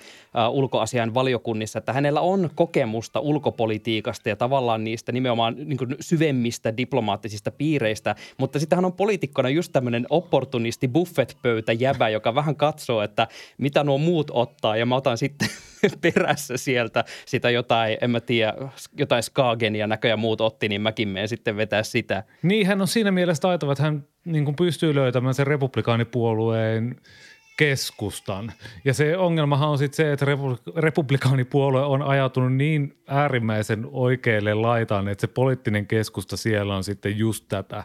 ulkoasian 0.49 1.13
valiokunnissa, 1.13 1.79
että 1.79 1.93
hänellä 1.93 2.21
on 2.21 2.49
kokemusta 2.55 3.19
ulkopolitiikasta 3.19 4.29
ja 4.29 4.35
tavallaan 4.35 4.83
niistä 4.83 5.11
nimenomaan 5.11 5.55
niin 5.57 5.77
kuin 5.77 5.95
syvemmistä 5.99 6.77
diplomaattisista 6.77 7.51
piireistä, 7.51 8.15
mutta 8.37 8.59
sitten 8.59 8.77
hän 8.77 8.85
on 8.85 8.93
poliitikkona 8.93 9.49
just 9.49 9.71
tämmöinen 9.73 10.05
opportunisti 10.09 10.87
buffetpöytä 10.87 11.73
jäbä, 11.73 12.09
joka 12.09 12.35
vähän 12.35 12.55
katsoo, 12.55 13.01
että 13.01 13.27
mitä 13.57 13.83
nuo 13.83 13.97
muut 13.97 14.31
ottaa 14.33 14.77
ja 14.77 14.85
mä 14.85 14.95
otan 14.95 15.17
sitten 15.17 15.49
perässä 16.01 16.57
sieltä 16.57 17.03
sitä 17.25 17.49
jotain, 17.49 17.97
en 18.01 18.11
mä 18.11 18.19
tiedä, 18.19 18.53
jotain 18.97 19.23
Skagenia 19.23 19.87
näköjään 19.87 20.19
muut 20.19 20.41
otti, 20.41 20.69
niin 20.69 20.81
mäkin 20.81 21.07
menen 21.07 21.27
sitten 21.27 21.57
vetää 21.57 21.83
sitä. 21.83 22.23
Niin, 22.43 22.67
hän 22.67 22.81
on 22.81 22.87
siinä 22.87 23.11
mielessä 23.11 23.41
taitava, 23.41 23.71
että 23.71 23.83
hän 23.83 24.07
niin 24.25 24.45
kuin 24.45 24.55
pystyy 24.55 24.95
löytämään 24.95 25.33
sen 25.33 25.47
republikaanipuolueen– 25.47 26.95
keskustan. 27.59 28.51
Ja 28.85 28.93
se 28.93 29.17
ongelmahan 29.17 29.69
on 29.69 29.77
sitten 29.77 29.95
se, 29.95 30.13
että 30.13 30.25
republikaanipuolue 30.75 31.85
on 31.85 32.01
ajatunut 32.01 32.53
niin 32.53 32.97
äärimmäisen 33.07 33.87
oikealle 33.91 34.53
laitaan, 34.53 35.07
että 35.07 35.21
se 35.21 35.27
poliittinen 35.27 35.87
keskusta 35.87 36.37
siellä 36.37 36.75
on 36.75 36.83
sitten 36.83 37.17
just 37.17 37.45
tätä. 37.47 37.83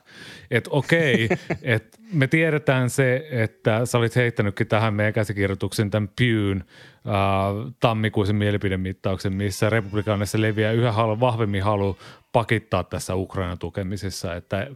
Että 0.51 0.71
okei, 0.73 1.29
että 1.63 1.99
me 2.13 2.27
tiedetään 2.27 2.91
se, 2.91 3.29
että 3.31 3.87
sä 3.87 3.99
olit 3.99 4.17
heittänytkin 4.17 4.67
tähän 4.67 4.95
meidän 4.95 5.13
käsikirjoituksen 5.13 5.91
tämän 5.91 6.09
Pewn 6.19 6.57
äh, 6.59 7.73
tammikuisen 7.81 8.37
mielipidemittauksen, 8.37 9.33
missä 9.33 9.71
republikaanissa 9.71 10.41
leviää 10.41 10.73
yhä 10.73 10.93
halu, 10.93 11.21
vahvemmin 11.21 11.63
halu 11.63 11.99
pakittaa 12.33 12.85
tässä 12.85 13.15
Ukrainan 13.15 13.59
tukemisessa, 13.59 14.35
että 14.35 14.67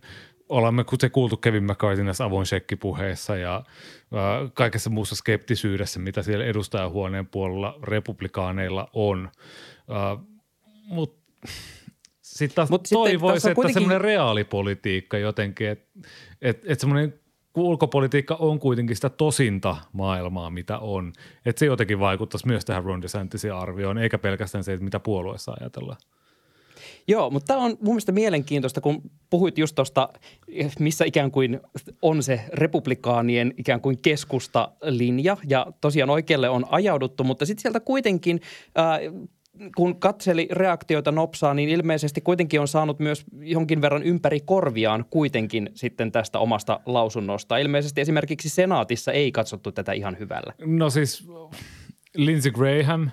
olemme 0.49 0.85
se 1.01 1.11
kuultu 1.11 1.37
Kevin 1.37 1.65
McCarthy 1.65 2.05
näissä 2.05 2.25
avoin 2.25 2.47
puheessa 2.81 3.37
ja 3.37 3.57
äh, 3.57 4.51
kaikessa 4.55 4.91
muussa 4.91 5.17
skeptisyydessä, 5.17 6.01
mitä 6.01 6.23
siellä 6.23 6.45
edustajahuoneen 6.45 7.27
puolella 7.27 7.79
republikaaneilla 7.83 8.89
on. 8.93 9.31
Äh, 9.91 10.25
Mutta 10.89 11.19
sitten 12.23 12.55
taas 12.55 12.71
Mut 12.71 12.89
toivoisi, 12.93 13.49
että 13.49 13.55
kuitenkin... 13.55 13.75
semmoinen 13.75 14.01
reaalipolitiikka 14.01 15.19
jotenkin, 15.19 15.69
että 15.69 15.89
et, 16.43 16.63
et 16.67 16.81
semmoinen 16.81 17.15
ulkopolitiikka 17.55 18.35
on 18.35 18.59
kuitenkin 18.59 18.97
sitä 18.97 19.09
tosinta 19.09 19.77
maailmaa, 19.93 20.51
mitä 20.51 20.79
on. 20.79 21.13
Että 21.47 21.61
se 21.61 21.67
jotenkin 21.67 22.01
vaikuttaisi 22.01 22.47
myös 22.47 22.65
tähän 22.65 22.85
Ron 22.85 23.03
DeSantisin 23.03 23.53
arvioon, 23.53 23.99
eikä 23.99 24.19
pelkästään 24.19 24.65
se, 24.65 24.73
että 24.73 24.85
mitä 24.85 25.01
puolueessa 25.01 25.57
ajatellaan. 25.61 25.99
Joo, 27.09 27.31
mutta 27.31 27.47
tämä 27.47 27.65
on 27.65 27.71
mun 27.71 27.95
mielestä 27.95 28.13
mielenkiintoista, 28.13 28.81
kun 28.81 29.03
puhuit 29.31 29.59
just 29.59 29.75
tuosta, 29.75 30.09
missä 30.79 31.05
ikään 31.05 31.31
kuin 31.31 31.61
on 32.03 32.23
se 32.23 32.41
republikaanien 32.53 33.55
ikään 33.57 33.81
kuin 33.81 33.99
keskusta-linja 34.03 35.37
ja 35.49 35.67
tosiaan 35.81 36.11
oikealle 36.11 36.49
on 36.49 36.67
ajauduttu, 36.71 37.25
mutta 37.25 37.47
sitten 37.47 37.63
sieltä 37.63 37.81
kuitenkin 37.81 38.41
äh, 38.79 39.01
kun 39.77 40.01
katseli 40.01 40.49
reaktioita 40.51 41.13
nopsaa, 41.13 41.55
niin 41.55 41.69
ilmeisesti 41.69 42.21
kuitenkin 42.21 42.61
on 42.61 42.69
saanut 42.69 42.99
myös 42.99 43.25
jonkin 43.41 43.83
verran 43.83 44.03
ympäri 44.03 44.41
korviaan 44.41 45.05
kuitenkin 45.11 45.71
sitten 45.75 46.13
tästä 46.13 46.39
omasta 46.39 46.81
lausunnosta. 46.87 47.57
Ilmeisesti 47.57 48.01
esimerkiksi 48.01 48.49
senaatissa 48.49 49.13
ei 49.13 49.33
katsottu 49.33 49.73
tätä 49.73 49.93
ihan 49.93 50.19
hyvällä. 50.19 50.53
No 50.67 50.91
siis 50.91 51.29
Lindsey 52.17 52.53
Graham 52.53 53.11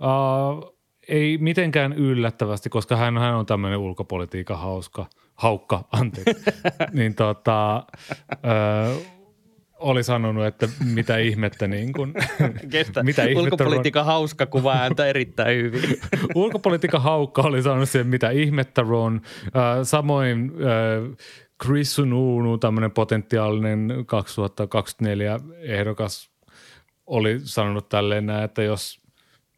uh, 0.00 0.79
ei 1.10 1.38
mitenkään 1.38 1.92
yllättävästi, 1.92 2.68
koska 2.68 2.96
hän, 2.96 3.18
hän 3.18 3.34
on 3.34 3.46
tämmöinen 3.46 3.78
ulkopolitiikan 3.78 4.58
hauska, 4.58 5.06
haukka, 5.34 5.84
anteeksi, 5.92 6.50
niin 6.92 7.14
tota, 7.14 7.86
ö, 8.32 8.94
oli 9.78 10.02
sanonut, 10.02 10.46
että 10.46 10.68
mitä 10.94 11.18
ihmettä 11.18 11.68
niin 11.68 11.92
kuin, 11.92 12.14
Kestä. 12.70 13.02
mitä 13.02 13.24
ihmettä 13.24 13.42
Ulkopolitiikan 13.42 14.00
Ron... 14.00 14.06
hauska 14.06 14.46
kuva 14.46 14.72
ääntä 14.72 15.06
erittäin 15.06 15.62
hyvin. 15.62 16.00
ulkopolitiikan 16.34 17.02
haukka 17.02 17.42
oli 17.42 17.62
sanonut 17.62 17.88
sen, 17.88 18.06
mitä 18.06 18.30
ihmettä 18.30 18.82
Ron. 18.82 19.20
Ö, 19.46 19.84
samoin 19.84 20.52
ö, 20.60 21.16
Chris 21.64 21.94
Sununu, 21.94 22.58
tämmöinen 22.58 22.90
potentiaalinen 22.90 24.04
2024 24.06 25.40
ehdokas, 25.60 26.30
oli 27.06 27.40
sanonut 27.44 27.88
tälleen, 27.88 28.30
että 28.30 28.62
jos 28.62 28.99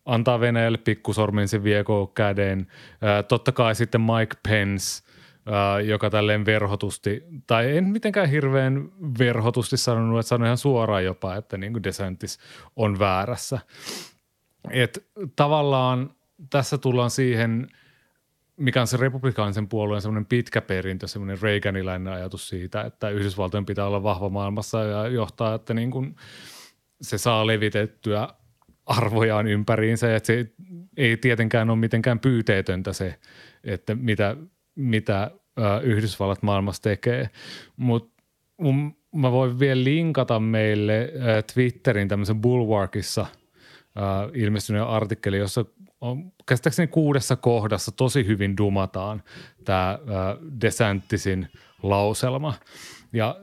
antaa 0.05 0.41
Venäjälle 0.41 0.79
pikkusormin 0.79 1.49
sen 1.49 1.65
vieko 1.65 2.07
käden. 2.07 2.67
totta 3.29 3.53
kai 3.53 3.75
sitten 3.75 4.01
Mike 4.01 4.37
Pence, 4.49 5.03
joka 5.85 6.11
tälleen 6.11 6.47
verhotusti, 6.47 7.25
tai 7.47 7.77
en 7.77 7.85
mitenkään 7.85 8.29
hirveän 8.29 8.89
verhotusti 9.19 9.77
sanonut, 9.77 10.19
että 10.19 10.29
sanoi 10.29 10.47
ihan 10.47 10.59
suoraan 10.59 11.05
jopa, 11.05 11.37
että 11.37 11.57
niin 11.57 11.73
kuin 11.73 11.83
DeSantis 11.83 12.39
on 12.77 12.99
väärässä. 12.99 13.59
Et 14.71 15.07
tavallaan 15.37 16.11
tässä 16.51 16.79
tullaan 16.79 17.11
siihen, 17.11 17.69
mikä 18.57 18.81
on 18.81 18.87
se 18.87 18.97
republikaanisen 18.97 19.69
puolueen 19.69 20.03
semmoinen 20.03 20.27
pitkä 20.27 20.61
perintö, 20.61 21.09
semmoinen 21.09 21.43
Reaganilainen 21.43 22.13
ajatus 22.13 22.49
siitä, 22.49 22.83
että 22.83 23.09
Yhdysvaltojen 23.09 23.67
pitää 23.67 23.87
olla 23.87 24.03
vahva 24.03 24.29
maailmassa 24.29 24.85
ja 24.85 25.09
johtaa, 25.09 25.55
että 25.55 25.75
niin 25.75 25.91
kuin 25.91 26.17
se 27.01 27.19
saa 27.19 27.47
levitettyä 27.47 28.29
arvojaan 28.87 29.47
ympäriinsä, 29.47 30.17
että 30.17 30.27
se 30.27 30.53
ei 30.97 31.17
tietenkään 31.17 31.71
ole 31.71 31.79
mitenkään 31.79 32.19
pyyteetöntä 32.19 32.93
se, 32.93 33.19
että 33.65 33.95
mitä, 33.95 34.37
mitä 34.75 35.31
Yhdysvallat 35.83 36.43
maailmassa 36.43 36.83
tekee, 36.83 37.31
mutta 37.77 38.23
mä 39.15 39.33
voin 39.33 39.59
vielä 39.59 39.85
linkata 39.85 40.41
meille 40.41 41.13
Twitterin 41.55 42.09
tämmöisen 42.09 42.41
Bulwarkissa 42.41 43.27
ilmestyneen 44.35 44.85
artikkeli, 44.85 45.39
jossa 45.39 45.65
on 46.01 46.33
käsittääkseni 46.47 46.87
kuudessa 46.87 47.37
kohdassa 47.37 47.93
tosi 47.93 48.27
hyvin 48.27 48.57
dumataan 48.57 49.23
tämä 49.65 49.99
DeSantisin 50.61 51.49
lauselma. 51.83 52.55
Ja 53.13 53.37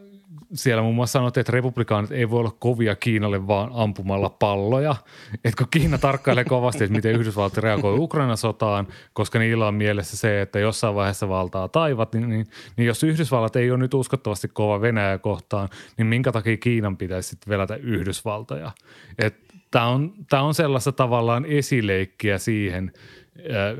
siellä 0.54 0.84
muun 0.84 0.96
muassa 0.96 1.20
sanottiin, 1.20 1.42
että 1.42 1.52
republikaanit 1.52 2.12
ei 2.12 2.30
voi 2.30 2.40
olla 2.40 2.56
kovia 2.60 2.96
Kiinalle 2.96 3.48
vaan 3.48 3.70
ampumalla 3.74 4.30
palloja. 4.30 4.96
Että 5.34 5.58
kun 5.58 5.68
Kiina 5.72 5.98
tarkkailee 5.98 6.44
kovasti, 6.44 6.84
että 6.84 6.96
miten 6.96 7.16
Yhdysvallat 7.16 7.58
reagoi 7.58 7.98
Ukrainan 8.00 8.38
sotaan, 8.38 8.88
koska 9.14 9.40
niillä 9.40 9.68
on 9.68 9.74
mielessä 9.74 10.18
se, 10.18 10.42
että 10.42 10.60
jossain 10.60 10.96
vaiheessa 10.96 11.30
valtaa 11.30 11.68
taivat, 11.68 12.14
niin, 12.14 12.30
niin, 12.30 12.48
niin 12.78 12.88
jos 12.88 13.04
Yhdysvallat 13.04 13.56
ei 13.56 13.72
ole 13.72 13.80
nyt 13.80 13.94
uskottavasti 13.94 14.48
kova 14.48 14.82
Venäjä 14.82 15.18
kohtaan, 15.18 15.70
niin 15.98 16.08
minkä 16.08 16.32
takia 16.32 16.58
Kiinan 16.58 16.98
pitäisi 16.98 17.30
sitten 17.30 17.52
velätä 17.52 17.76
Yhdysvaltoja? 17.76 18.72
Et 19.18 19.36
tämä 19.72 19.88
on, 19.88 20.14
tämä 20.30 20.44
on 20.44 20.54
sellaista 20.54 20.92
tavallaan 20.92 21.46
esileikkiä 21.46 22.38
siihen, 22.38 22.92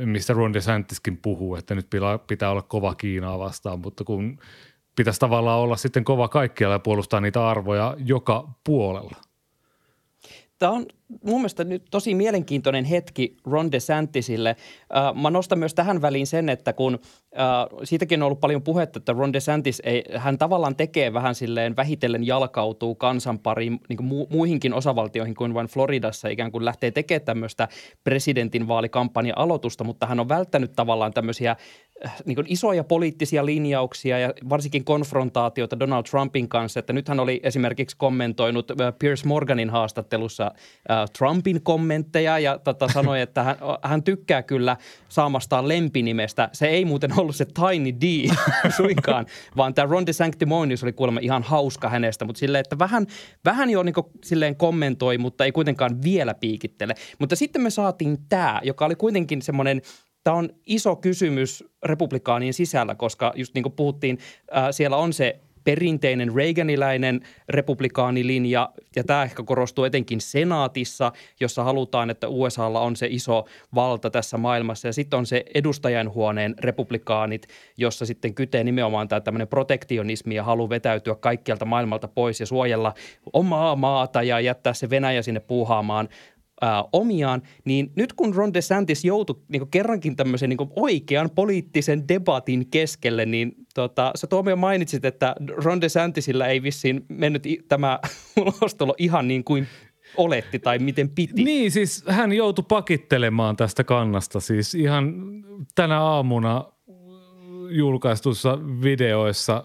mistä 0.06 0.34
Ron 0.34 0.54
DeSantiskin 0.54 1.18
puhuu, 1.18 1.56
että 1.56 1.76
nyt 1.76 1.88
pitää 2.28 2.52
olla 2.52 2.62
kova 2.62 2.96
Kiinaa 2.96 3.40
vastaan, 3.40 3.80
mutta 3.80 4.04
kun 4.04 4.40
pitäisi 5.00 5.20
tavallaan 5.20 5.60
olla 5.60 5.76
sitten 5.76 6.04
kova 6.04 6.28
kaikkialla 6.28 6.76
ja 6.76 6.80
puolustaa 6.80 7.22
niitä 7.22 7.48
arvoja 7.48 7.96
joka 8.06 8.48
puolella. 8.64 9.16
Tämä 10.60 10.72
on 10.72 10.86
mun 11.24 11.40
mielestä 11.40 11.64
nyt 11.64 11.86
tosi 11.92 12.16
mielenkiintoinen 12.16 12.86
hetki 12.86 13.38
Ron 13.46 13.72
DeSantisille. 13.72 14.50
Äh, 14.50 15.22
mä 15.22 15.30
nostan 15.30 15.60
myös 15.60 15.74
tähän 15.74 16.02
väliin 16.02 16.28
sen, 16.28 16.50
että 16.50 16.74
kun 16.74 17.00
äh, 17.40 17.80
siitäkin 17.84 18.22
on 18.22 18.26
ollut 18.26 18.40
paljon 18.40 18.62
puhetta, 18.62 19.00
että 19.00 19.14
Ron 19.14 19.34
DeSantis 19.34 19.82
ei, 19.86 20.04
hän 20.16 20.38
tavallaan 20.38 20.76
tekee 20.76 21.14
vähän 21.14 21.36
silleen 21.36 21.76
vähitellen 21.76 22.28
jalkautuu 22.28 22.96
kansan 22.96 23.40
pariin 23.40 23.80
niin 23.90 24.00
mu- 24.00 24.36
muihinkin 24.36 24.74
osavaltioihin 24.74 25.36
kuin 25.36 25.54
vain 25.54 25.68
Floridassa, 25.68 26.28
ikään 26.28 26.52
kuin 26.52 26.66
lähtee 26.66 26.92
tekemään 26.92 27.26
tämmöistä 27.26 27.68
presidentin 28.04 28.68
vaalikampanja-aloitusta, 28.68 29.84
mutta 29.84 30.06
hän 30.06 30.20
on 30.20 30.30
välttänyt 30.30 30.74
tavallaan 30.76 31.14
tämmöisiä 31.14 31.56
niin 32.26 32.46
isoja 32.48 32.84
poliittisia 32.84 33.46
linjauksia 33.46 34.20
ja 34.20 34.34
varsinkin 34.50 34.86
konfrontaatioita 34.86 35.80
Donald 35.80 36.04
Trumpin 36.04 36.50
kanssa, 36.50 36.80
että 36.80 36.94
nyt 36.94 37.08
hän 37.08 37.20
oli 37.20 37.40
esimerkiksi 37.44 37.98
kommentoinut 37.98 38.72
Piers 39.00 39.26
Morganin 39.26 39.70
haastattelussa 39.70 40.52
Trumpin 41.18 41.62
kommentteja 41.62 42.40
ja 42.40 42.58
tota, 42.58 42.88
sanoi, 42.94 43.22
että 43.22 43.44
hän, 43.44 43.56
hän 43.84 44.04
tykkää 44.04 44.44
kyllä 44.44 44.78
saamastaan 45.10 45.68
lempinimestä. 45.68 46.50
Se 46.54 46.68
ei 46.68 46.86
muuten 46.86 47.20
ollut 47.20 47.36
se 47.36 47.46
Tiny 47.46 47.94
D 47.94 48.36
suinkaan, 48.78 49.26
vaan 49.58 49.74
tämä 49.74 49.92
Ron 49.92 50.06
DeSanctimonious 50.06 50.84
oli 50.84 50.94
kuulemma 50.94 51.20
ihan 51.20 51.44
hauska 51.44 51.90
hänestä, 51.90 52.26
mutta 52.26 52.40
silleen, 52.40 52.60
että 52.60 52.80
vähän, 52.80 53.06
vähän 53.46 53.70
jo 53.70 53.84
niin 53.84 53.96
silleen 54.24 54.56
kommentoi, 54.56 55.18
mutta 55.18 55.46
ei 55.46 55.52
kuitenkaan 55.52 56.04
vielä 56.04 56.34
piikittele. 56.34 56.96
Mutta 57.20 57.36
sitten 57.36 57.62
me 57.62 57.70
saatiin 57.70 58.18
tämä, 58.30 58.62
joka 58.64 58.86
oli 58.86 58.96
kuitenkin 58.96 59.42
semmoinen 59.42 59.82
Tämä 60.30 60.38
on 60.38 60.50
iso 60.66 60.96
kysymys 60.96 61.64
republikaanien 61.84 62.54
sisällä, 62.54 62.96
koska 62.96 63.34
just 63.36 63.54
niin 63.54 63.64
kuin 63.64 63.74
puhuttiin, 63.74 64.18
siellä 64.72 64.98
on 64.98 65.14
se 65.14 65.40
perinteinen 65.64 66.36
Reaganiläinen 66.36 67.22
republikaanilinja, 67.50 68.70
ja 68.96 69.04
tämä 69.04 69.24
ehkä 69.24 69.44
korostuu 69.44 69.84
etenkin 69.84 70.22
senaatissa, 70.22 71.12
jossa 71.40 71.64
halutaan, 71.64 72.10
että 72.10 72.28
USAlla 72.28 72.80
on 72.80 72.96
se 72.96 73.08
iso 73.10 73.46
valta 73.76 74.10
tässä 74.10 74.38
maailmassa, 74.38 74.88
ja 74.88 74.94
sitten 74.94 75.20
on 75.20 75.26
se 75.26 75.46
edustajanhuoneen 75.54 76.56
republikaanit, 76.60 77.48
jossa 77.78 78.06
sitten 78.06 78.34
kytee 78.36 78.64
nimenomaan 78.64 79.08
tämä 79.08 79.22
tämmöinen 79.22 79.48
protektionismi 79.48 80.36
ja 80.36 80.44
halu 80.44 80.70
vetäytyä 80.70 81.16
kaikkialta 81.16 81.66
maailmalta 81.66 82.08
pois 82.08 82.40
ja 82.40 82.46
suojella 82.46 82.94
omaa 83.34 83.76
maata 83.76 84.24
ja 84.24 84.40
jättää 84.40 84.74
se 84.74 84.90
Venäjä 84.90 85.22
sinne 85.22 85.40
puuhaamaan 85.40 86.10
ää, 86.62 86.84
omiaan, 86.94 87.42
niin 87.66 87.92
nyt 87.96 88.14
kun 88.14 88.36
Ron 88.36 88.54
DeSantis 88.54 89.06
joutui 89.06 89.42
niin 89.48 89.70
kerrankin 89.72 90.16
tämmöisen 90.16 90.50
niin 90.50 90.70
oikean 90.76 91.30
poliittisen 91.30 92.08
debatin 92.08 92.70
keskelle, 92.72 93.26
niin 93.26 93.52
tota, 93.76 94.12
sä 94.16 94.28
Tuomio 94.28 94.56
mainitsit, 94.56 95.06
että 95.06 95.36
Ron 95.48 95.82
DeSantisilla 95.82 96.48
ei 96.48 96.64
vissiin 96.64 97.06
mennyt 97.10 97.48
tämä 97.68 98.00
ulostolo 98.42 98.96
ihan 98.98 99.28
niin 99.28 99.44
kuin 99.44 99.68
oletti 100.18 100.60
tai 100.60 100.80
miten 100.80 101.10
piti. 101.10 101.44
Niin, 101.44 101.72
siis 101.72 102.04
hän 102.08 102.34
joutui 102.34 102.66
pakittelemaan 102.70 103.56
tästä 103.56 103.84
kannasta 103.84 104.40
siis 104.40 104.76
ihan 104.76 105.14
tänä 105.76 106.02
aamuna 106.02 106.66
julkaistussa 107.70 108.58
videoissa 108.82 109.64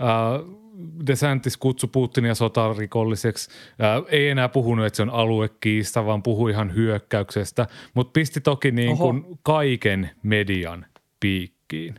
äh, 0.00 0.61
DeSantis 1.06 1.56
kutsui 1.56 1.88
Putinia 1.92 2.34
sotarikolliseksi. 2.34 3.50
Ää, 3.78 4.02
ei 4.08 4.28
enää 4.28 4.48
puhunut, 4.48 4.86
että 4.86 4.96
se 4.96 5.02
on 5.02 5.10
aluekiista, 5.10 6.06
vaan 6.06 6.22
puhui 6.22 6.50
ihan 6.50 6.74
hyökkäyksestä, 6.74 7.66
mutta 7.94 8.12
pisti 8.12 8.40
toki 8.40 8.70
niin 8.70 8.96
kuin 8.96 9.24
kaiken 9.42 10.10
median 10.22 10.86
piikkiin. 11.20 11.94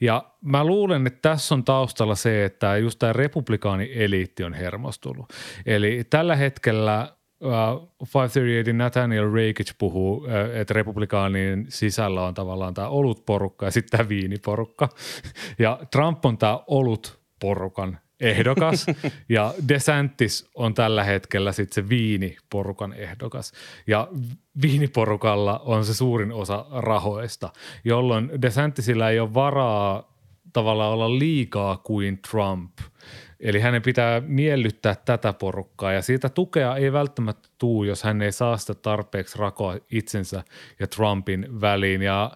Ja 0.00 0.24
mä 0.40 0.64
luulen, 0.64 1.06
että 1.06 1.28
tässä 1.28 1.54
on 1.54 1.64
taustalla 1.64 2.14
se, 2.14 2.44
että 2.44 2.76
just 2.76 2.98
tämä 2.98 3.12
republikaani-eliitti 3.12 4.44
on 4.44 4.54
hermostunut. 4.54 5.26
Eli 5.66 6.04
tällä 6.10 6.36
hetkellä 6.36 7.14
Uh, 7.40 7.88
538 8.00 8.78
Nathaniel 8.78 9.30
Rakich 9.32 9.74
puhuu, 9.78 10.16
uh, 10.16 10.28
että 10.54 10.74
republikaanien 10.74 11.66
sisällä 11.68 12.24
on 12.24 12.34
tavallaan 12.34 12.74
tämä 12.74 12.88
olutporukka 12.88 13.66
ja 13.66 13.70
sitten 13.70 13.98
tämä 13.98 14.08
viiniporukka. 14.08 14.88
Ja 15.58 15.78
Trump 15.90 16.24
on 16.24 16.38
tämä 16.38 16.60
olutporukan 16.66 17.98
ehdokas 18.24 18.86
ja 19.28 19.54
DeSantis 19.68 20.50
on 20.54 20.74
tällä 20.74 21.04
hetkellä 21.04 21.52
sitten 21.52 21.74
se 21.74 21.88
viiniporukan 21.88 22.92
ehdokas. 22.92 23.52
Ja 23.86 24.08
viiniporukalla 24.62 25.58
on 25.58 25.84
se 25.84 25.94
suurin 25.94 26.32
osa 26.32 26.66
rahoista, 26.70 27.52
jolloin 27.84 28.30
DeSantisillä 28.42 29.10
ei 29.10 29.20
ole 29.20 29.34
varaa 29.34 30.14
tavallaan 30.52 30.92
olla 30.92 31.18
liikaa 31.18 31.76
kuin 31.76 32.18
Trump. 32.30 32.78
Eli 33.40 33.60
hänen 33.60 33.82
pitää 33.82 34.20
miellyttää 34.20 34.94
tätä 34.94 35.32
porukkaa 35.32 35.92
ja 35.92 36.02
siitä 36.02 36.28
tukea 36.28 36.76
ei 36.76 36.92
välttämättä 36.92 37.48
tuu, 37.58 37.84
jos 37.84 38.02
hän 38.02 38.22
ei 38.22 38.32
saa 38.32 38.56
sitä 38.56 38.74
tarpeeksi 38.74 39.38
rakoa 39.38 39.76
itsensä 39.90 40.42
ja 40.80 40.86
Trumpin 40.86 41.60
väliin. 41.60 42.02
Ja 42.02 42.30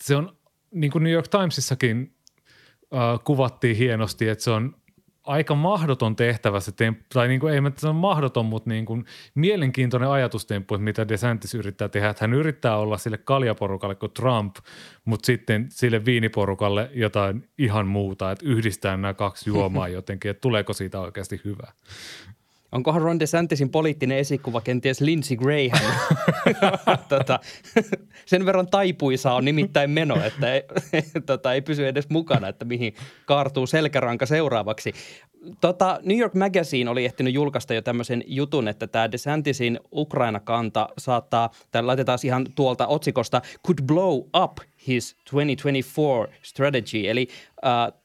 se 0.00 0.16
on, 0.16 0.36
niin 0.70 0.90
kuin 0.90 1.04
New 1.04 1.12
York 1.12 1.28
Timesissakin 1.28 2.14
äh, 2.94 3.20
kuvattiin 3.24 3.76
hienosti, 3.76 4.28
että 4.28 4.44
se 4.44 4.50
on 4.50 4.76
aika 5.24 5.54
mahdoton 5.54 6.16
tehtävä 6.16 6.60
se 6.60 6.72
temppu, 6.72 7.04
tai 7.12 7.28
niin 7.28 7.40
kuin, 7.40 7.54
ei 7.54 7.60
mä 7.60 7.70
on 7.84 7.96
mahdoton, 7.96 8.46
mutta 8.46 8.70
niin 8.70 8.86
kuin 8.86 9.04
mielenkiintoinen 9.34 10.08
ajatustemppu, 10.08 10.74
että 10.74 10.84
mitä 10.84 11.08
DeSantis 11.08 11.54
yrittää 11.54 11.88
tehdä. 11.88 12.08
Että 12.08 12.24
hän 12.24 12.34
yrittää 12.34 12.76
olla 12.76 12.98
sille 12.98 13.18
kaljaporukalle 13.18 13.94
kuin 13.94 14.12
Trump, 14.12 14.56
mutta 15.04 15.26
sitten 15.26 15.66
sille 15.70 16.04
viiniporukalle 16.04 16.90
jotain 16.94 17.48
ihan 17.58 17.86
muuta, 17.86 18.30
että 18.30 18.46
yhdistää 18.46 18.96
nämä 18.96 19.14
kaksi 19.14 19.50
juomaa 19.50 19.88
jotenkin, 19.98 20.30
että 20.30 20.40
tuleeko 20.40 20.72
siitä 20.72 21.00
oikeasti 21.00 21.40
hyvä. 21.44 21.72
Onkohan 22.72 23.02
Ron 23.02 23.20
DeSantisin 23.20 23.70
poliittinen 23.70 24.18
esikuva 24.18 24.60
kenties 24.60 25.00
Lindsey 25.00 25.36
Graham? 25.36 25.94
tota, 27.08 27.40
sen 28.26 28.46
verran 28.46 28.66
taipuisa 28.66 29.32
on 29.32 29.44
nimittäin 29.44 29.90
meno, 29.90 30.24
että 30.24 30.54
ei, 30.54 30.62
tota, 31.26 31.54
ei 31.54 31.62
pysy 31.62 31.88
edes 31.88 32.08
mukana, 32.08 32.48
että 32.48 32.64
mihin 32.64 32.94
kaartuu 33.26 33.66
selkäranka 33.66 34.26
seuraavaksi. 34.26 34.92
Tota, 35.60 36.00
New 36.02 36.18
York 36.18 36.34
Magazine 36.34 36.90
oli 36.90 37.04
ehtinyt 37.04 37.34
julkaista 37.34 37.74
jo 37.74 37.82
tämmöisen 37.82 38.24
jutun, 38.26 38.68
että 38.68 38.86
tämä 38.86 39.12
DeSantisin 39.12 39.80
Ukraina-kanta 39.92 40.88
saattaa, 40.98 41.50
tai 41.70 41.82
laitetaan 41.82 42.18
ihan 42.24 42.46
tuolta 42.54 42.86
otsikosta, 42.86 43.42
could 43.66 43.78
blow 43.86 44.16
up 44.42 44.58
his 44.88 45.14
2024 45.14 46.38
strategy. 46.42 47.08
Eli 47.08 47.28
äh, 47.66 48.00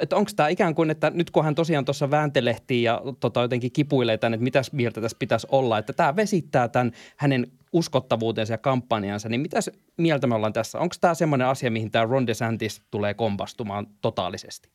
että 0.00 0.16
onko 0.16 0.30
tämä 0.36 0.48
ikään 0.48 0.74
kuin, 0.74 0.90
että 0.90 1.10
nyt 1.10 1.30
kun 1.30 1.44
hän 1.44 1.54
tosiaan 1.54 1.84
tuossa 1.84 2.10
vääntelehtii 2.10 2.82
ja 2.82 3.02
tota, 3.20 3.42
jotenkin 3.42 3.72
kipuilee 3.72 4.18
tänne, 4.18 4.34
että 4.34 4.44
mitäs 4.44 4.72
mieltä 4.72 5.00
tässä 5.00 5.16
pitäisi 5.18 5.46
olla, 5.50 5.78
että 5.78 5.92
tämä 5.92 6.16
vesittää 6.16 6.68
tämän 6.68 6.92
hänen 7.16 7.52
uskottavuutensa 7.72 8.52
ja 8.52 8.58
kampanjansa, 8.58 9.28
niin 9.28 9.40
mitäs 9.40 9.70
mieltä 9.96 10.26
me 10.26 10.34
ollaan 10.34 10.52
tässä? 10.52 10.78
Onko 10.78 10.94
tämä 11.00 11.14
semmoinen 11.14 11.46
asia, 11.46 11.70
mihin 11.70 11.90
tämä 11.90 12.04
Ron 12.04 12.26
DeSantis 12.26 12.82
tulee 12.90 13.14
kompastumaan 13.14 13.86
totaalisesti? 14.00 14.68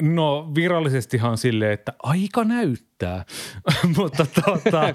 No 0.00 0.52
virallisestihan 0.54 1.38
silleen, 1.38 1.72
että 1.72 1.92
aika 2.02 2.44
näyttää, 2.44 3.24
mutta 3.96 4.26
tuota, 4.44 4.82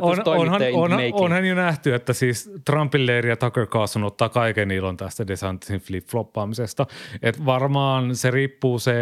on, 0.00 0.22
onhan, 0.26 0.62
on, 0.74 0.90
onhan 1.12 1.44
jo 1.44 1.54
nähty, 1.54 1.94
että 1.94 2.12
siis 2.12 2.50
Trumpin 2.64 3.06
leiri 3.06 3.28
ja 3.28 3.36
Tucker 3.36 3.66
Carlson 3.66 4.04
ottaa 4.04 4.28
kaiken 4.28 4.70
ilon 4.70 4.96
tästä 4.96 5.26
DeSantisin 5.26 5.80
flip-floppaamisesta. 5.80 6.86
Et 7.22 7.44
varmaan 7.46 8.16
se 8.16 8.30
riippuu 8.30 8.78
se 8.78 8.94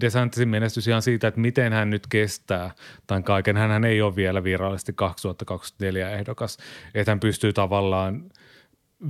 DeSantisin 0.00 0.48
menestys 0.48 0.88
ihan 0.88 1.02
siitä, 1.02 1.28
että 1.28 1.40
miten 1.40 1.72
hän 1.72 1.90
nyt 1.90 2.06
kestää 2.06 2.70
tämän 3.06 3.24
kaiken. 3.24 3.56
Hän 3.56 3.84
ei 3.84 4.02
ole 4.02 4.16
vielä 4.16 4.44
virallisesti 4.44 4.92
2024 4.92 6.10
ehdokas, 6.10 6.58
että 6.94 7.10
hän 7.10 7.20
pystyy 7.20 7.52
tavallaan 7.52 8.30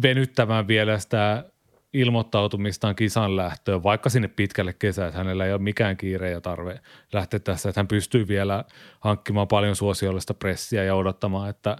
venyttämään 0.02 0.68
vielä 0.68 0.98
sitä 0.98 1.44
ilmoittautumistaan 1.92 2.96
kisan 2.96 3.36
lähtöön, 3.36 3.82
vaikka 3.82 4.10
sinne 4.10 4.28
pitkälle 4.28 4.72
kesään, 4.72 5.08
että 5.08 5.18
hänellä 5.18 5.46
ei 5.46 5.52
ole 5.52 5.62
mikään 5.62 5.96
kiire 5.96 6.30
ja 6.30 6.40
tarve 6.40 6.80
lähteä 7.12 7.40
tässä, 7.40 7.68
että 7.68 7.78
hän 7.78 7.88
pystyy 7.88 8.28
vielä 8.28 8.64
hankkimaan 9.00 9.48
paljon 9.48 9.76
suosiollista 9.76 10.34
pressiä 10.34 10.84
ja 10.84 10.94
odottamaan, 10.94 11.50
että 11.50 11.76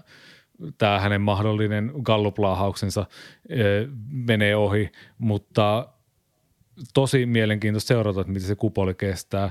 tämä 0.78 1.00
hänen 1.00 1.20
mahdollinen 1.20 1.92
galluplaahauksensa 2.02 3.06
menee 4.12 4.56
ohi, 4.56 4.90
mutta 5.18 5.88
tosi 6.94 7.26
mielenkiintoista 7.26 7.88
seurata, 7.88 8.20
että 8.20 8.32
miten 8.32 8.48
se 8.48 8.54
kupoli 8.54 8.94
kestää. 8.94 9.50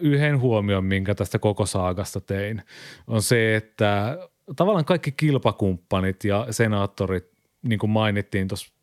Yhden 0.00 0.40
huomion, 0.40 0.84
minkä 0.84 1.14
tästä 1.14 1.38
koko 1.38 1.66
saagasta 1.66 2.20
tein, 2.20 2.62
on 3.06 3.22
se, 3.22 3.56
että 3.56 4.18
tavallaan 4.56 4.84
kaikki 4.84 5.12
kilpakumppanit 5.12 6.24
ja 6.24 6.46
senaattorit, 6.50 7.30
niin 7.62 7.78
kuin 7.78 7.90
mainittiin 7.90 8.48
tuossa 8.48 8.77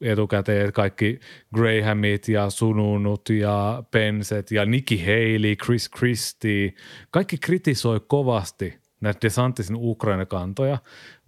etukäteen 0.00 0.72
kaikki 0.72 1.20
Grahamit 1.54 2.28
ja 2.28 2.50
Sununut 2.50 3.28
ja 3.30 3.82
Penset 3.90 4.50
ja 4.50 4.64
Nikki 4.64 5.04
Haley, 5.04 5.56
Chris 5.56 5.90
Christie, 5.96 6.72
kaikki 7.10 7.38
kritisoi 7.38 8.00
kovasti 8.06 8.78
näitä 9.00 9.18
DeSantisin 9.22 9.76
Ukraina-kantoja, 9.78 10.78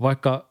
vaikka 0.00 0.50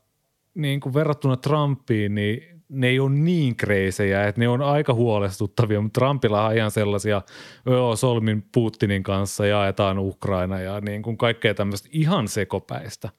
niin 0.54 0.80
kuin 0.80 0.94
verrattuna 0.94 1.38
Trumpiin, 1.38 2.16
niin 2.16 2.59
ne 2.70 2.88
ei 2.88 3.00
ole 3.00 3.10
niin 3.10 3.56
kreisejä, 3.56 4.28
että 4.28 4.42
ne 4.42 4.48
on 4.48 4.62
aika 4.62 4.94
huolestuttavia, 4.94 5.82
mutta 5.82 6.00
Trumpilla 6.00 6.46
on 6.46 6.58
ihan 6.58 6.72
sellaisia, 6.72 7.22
joo, 7.66 7.96
solmin 7.96 8.46
Putinin 8.52 9.04
kanssa 9.04 9.46
jaetaan 9.46 10.00
Ukraina 10.00 10.60
ja 10.60 10.82
niin 10.82 11.02
kuin 11.02 11.18
kaikkea 11.18 11.54
tämmöistä 11.54 11.90
ihan 11.92 12.28
sekopäistä. 12.28 13.10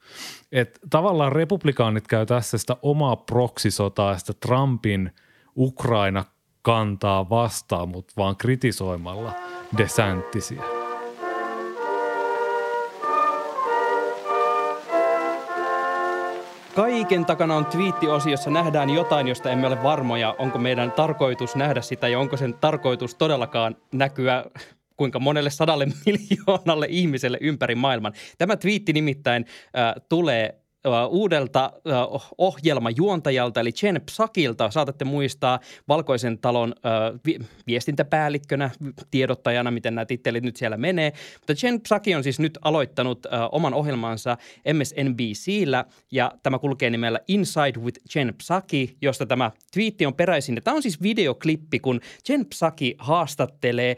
Et 0.53 0.79
tavallaan 0.91 1.33
republikaanit 1.33 2.09
käy 2.09 2.27
tässä 2.27 2.59
sitä 2.59 2.77
omaa 2.83 3.17
proksisotaa, 3.17 4.19
sitä 4.19 4.33
Trumpin 4.47 5.11
Ukraina 5.57 6.25
kantaa 6.63 7.31
vastaan, 7.31 7.89
mutta 7.89 8.15
vaan 8.17 8.37
kritisoimalla 8.37 9.33
DeSantisia. 9.79 10.80
Kaiken 16.75 17.27
takana 17.27 17.57
on 17.57 17.67
twiitti 17.67 18.07
jossa 18.31 18.51
nähdään 18.51 18.91
jotain, 18.91 19.29
josta 19.29 19.51
emme 19.51 19.67
ole 19.67 19.83
varmoja, 19.83 20.35
onko 20.39 20.59
meidän 20.59 20.93
tarkoitus 20.93 21.57
nähdä 21.57 21.81
sitä 21.81 22.09
ja 22.09 22.19
onko 22.19 22.37
sen 22.37 22.55
tarkoitus 22.55 23.15
todellakaan 23.15 23.77
näkyä 23.93 24.45
kuinka 24.97 25.19
monelle 25.19 25.51
sadalle 25.51 25.87
miljoonalle 26.07 26.87
ihmiselle 26.91 27.39
ympäri 27.41 27.75
maailman. 27.75 28.13
Tämä 28.39 28.57
twiitti 28.57 28.93
nimittäin 28.93 29.47
äh, 29.79 29.95
tulee 30.09 30.61
uudelta 31.09 31.73
ohjelmajuontajalta 32.39 33.61
eli 33.61 33.73
Chen 33.73 34.01
Psakilta. 34.07 34.71
Saatatte 34.71 35.05
muistaa 35.05 35.61
Valkoisen 35.89 36.39
talon 36.39 36.75
viestintäpäällikkönä, 37.67 38.71
tiedottajana, 39.11 39.71
miten 39.71 39.95
nämä 39.95 40.07
tittelit 40.07 40.45
nyt 40.45 40.57
siellä 40.57 40.77
menee. 40.77 41.13
Mutta 41.41 41.55
Chen 41.55 41.81
Psaki 41.81 42.15
on 42.15 42.23
siis 42.23 42.41
nyt 42.41 42.59
aloittanut 42.63 43.27
oman 43.53 43.75
ohjelmansa 43.75 44.37
MSNBCllä 44.75 45.85
ja 46.11 46.33
tämä 46.43 46.59
kulkee 46.59 46.91
nimellä 46.91 47.21
Inside 47.29 47.81
with 47.81 48.01
Chen 48.11 48.35
Psaki, 48.39 48.97
josta 49.03 49.27
tämä 49.27 49.51
twiitti 49.73 50.07
on 50.07 50.15
peräisin. 50.15 50.61
Tämä 50.65 50.75
on 50.75 50.83
siis 50.83 51.03
videoklippi, 51.03 51.81
kun 51.81 52.01
Chen 52.27 52.47
Psaki 52.47 52.95
haastattelee 52.99 53.97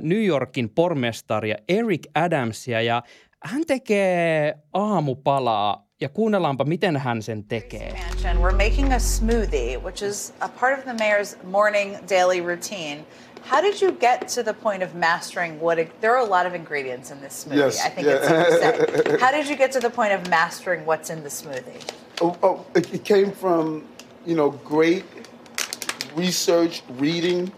New 0.00 0.24
Yorkin 0.24 0.70
pormestaria 0.70 1.56
Eric 1.68 2.06
Adamsia 2.14 2.82
ja 2.82 3.02
hän 3.44 3.62
tekee 3.66 4.54
aamupalaa 4.72 5.86
ja 6.02 6.08
kuunnellaanpa, 6.08 6.64
miten 6.64 6.96
hän 6.96 7.22
sen 7.22 7.44
tekee. 7.44 7.94
We're 8.40 8.56
making 8.56 8.92
a 8.92 8.98
smoothie, 8.98 9.78
which 9.82 10.02
is 10.02 10.32
a 10.40 10.48
part 10.48 10.78
of 10.78 10.84
the 10.84 10.94
mayor's 10.94 11.36
morning 11.44 11.96
daily 12.08 12.40
routine. 12.40 13.04
How 13.50 13.62
did 13.62 13.82
you 13.82 13.92
get 13.92 14.28
to 14.34 14.42
the 14.42 14.54
point 14.54 14.82
of 14.82 14.94
mastering 14.94 15.60
what 15.60 15.78
it, 15.78 16.00
there 16.00 16.12
are 16.12 16.20
a 16.20 16.30
lot 16.30 16.46
of 16.46 16.54
ingredients 16.54 17.10
in 17.10 17.20
this 17.20 17.44
smoothie? 17.44 17.56
Yes, 17.56 17.86
I 17.86 17.90
think 17.90 18.06
yeah. 18.06 18.14
it's 18.14 18.28
safe 18.28 18.76
to 18.76 19.10
say. 19.10 19.18
How 19.20 19.32
did 19.32 19.48
you 19.48 19.56
get 19.56 19.72
to 19.72 19.80
the 19.80 19.90
point 19.90 20.12
of 20.12 20.30
mastering 20.30 20.86
what's 20.86 21.10
in 21.10 21.22
the 21.22 21.30
smoothie? 21.30 21.82
Oh, 22.20 22.36
oh 22.42 22.64
it 22.74 23.04
came 23.04 23.32
from, 23.32 23.84
you 24.26 24.34
know, 24.36 24.50
great 24.64 25.04
research, 26.16 26.82
reading, 26.98 27.52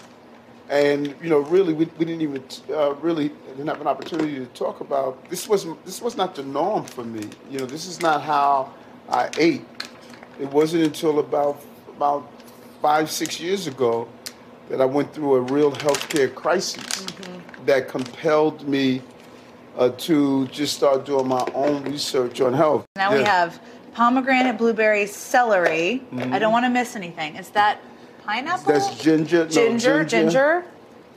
and 0.71 1.15
you 1.23 1.29
know, 1.29 1.41
really, 1.41 1.75
we, 1.75 1.85
we 1.99 2.05
didn't 2.05 2.23
even 2.23 2.43
uh, 2.71 2.95
really 2.95 3.29
didn't 3.49 3.67
have 3.67 3.81
an 3.81 3.87
opportunity 3.87 4.37
to 4.37 4.47
talk 4.47 4.81
about. 4.81 5.29
This 5.29 5.49
was 5.49 5.67
this 5.85 6.01
was 6.01 6.17
not 6.17 6.35
the 6.35 6.43
norm 6.43 6.85
for 6.85 7.05
me. 7.05 7.29
You 7.51 7.59
know, 7.61 7.67
this 7.67 7.87
is 7.87 8.01
not 8.01 8.23
how 8.23 8.73
I 9.09 9.31
ate. 9.39 9.65
It 10.41 10.51
wasn't 10.51 10.85
until 10.85 11.19
about 11.19 11.61
about 11.97 12.31
five 12.81 13.11
six 13.11 13.39
years 13.41 13.67
ago 13.67 14.09
that 14.69 14.81
I 14.81 14.87
went 14.87 15.13
through 15.13 15.35
a 15.35 15.41
real 15.41 15.73
healthcare 15.73 16.35
crisis 16.35 16.83
mm-hmm. 16.83 17.67
that 17.67 17.89
compelled 17.89 18.67
me 18.67 19.03
uh, 19.77 19.91
to 19.91 20.47
just 20.49 20.75
start 20.77 21.05
doing 21.05 21.29
my 21.29 21.47
own 21.55 21.85
research 21.85 22.41
on 22.41 22.55
health. 22.55 22.87
Now 22.97 23.13
yeah. 23.13 23.19
we 23.19 23.25
have 23.25 23.61
pomegranate, 23.93 24.57
blueberry, 24.57 25.07
celery. 25.07 26.03
Mm-hmm. 26.11 26.33
I 26.33 26.39
don't 26.39 26.53
want 26.53 26.65
to 26.65 26.71
miss 26.71 26.97
anything. 26.97 27.37
Is 27.37 27.51
that 27.51 27.81
pineapple? 28.27 28.73
That's 28.73 29.03
ginger. 29.03 29.47
Ginger, 29.47 30.03
no, 30.03 30.05
ginger. 30.05 30.05
ginger. 30.05 30.65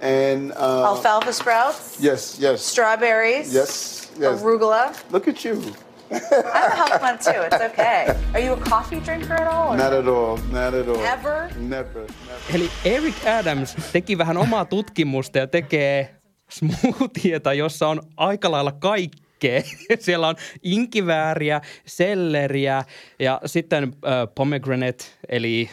And 0.01 0.51
uh, 0.51 0.89
alfalfa 0.89 1.33
sprouts. 1.33 1.97
Yes, 1.99 2.37
yes. 2.39 2.61
Strawberries. 2.61 3.53
Yes, 3.53 4.11
yes. 4.19 4.41
Arugula. 4.41 4.93
Look 5.11 5.27
at 5.27 5.43
you. 5.43 5.61
I'm 6.11 6.71
a 6.71 6.75
health 6.75 7.01
one 7.01 7.17
too. 7.17 7.41
It's 7.51 7.61
okay. 7.73 8.15
Are 8.33 8.39
you 8.39 8.53
a 8.53 8.57
coffee 8.57 8.99
drinker 8.99 9.33
at 9.33 9.47
all? 9.47 9.75
Not 9.75 9.93
at 9.93 10.07
all. 10.07 10.37
Not 10.51 10.73
at 10.73 10.87
all. 10.87 10.97
Never? 10.97 11.49
Never. 11.57 12.01
never. 12.01 12.53
Eli 12.53 12.69
Eric 12.85 13.15
Adams 13.25 13.75
teki 13.91 14.17
vähän 14.17 14.37
omaa 14.37 14.65
tutkimusta 14.65 15.37
ja 15.37 15.47
tekee 15.47 16.15
smoothieta, 16.49 17.53
jossa 17.53 17.87
on 17.87 18.01
aika 18.17 18.51
lailla 18.51 18.71
kaikkea. 18.71 19.61
Siellä 19.99 20.27
on 20.27 20.35
inkivääriä, 20.63 21.61
selleriä 21.85 22.83
ja 23.19 23.41
sitten 23.45 23.83
äh, 23.83 24.27
pomegranate 24.35 25.03
eli 25.29 25.69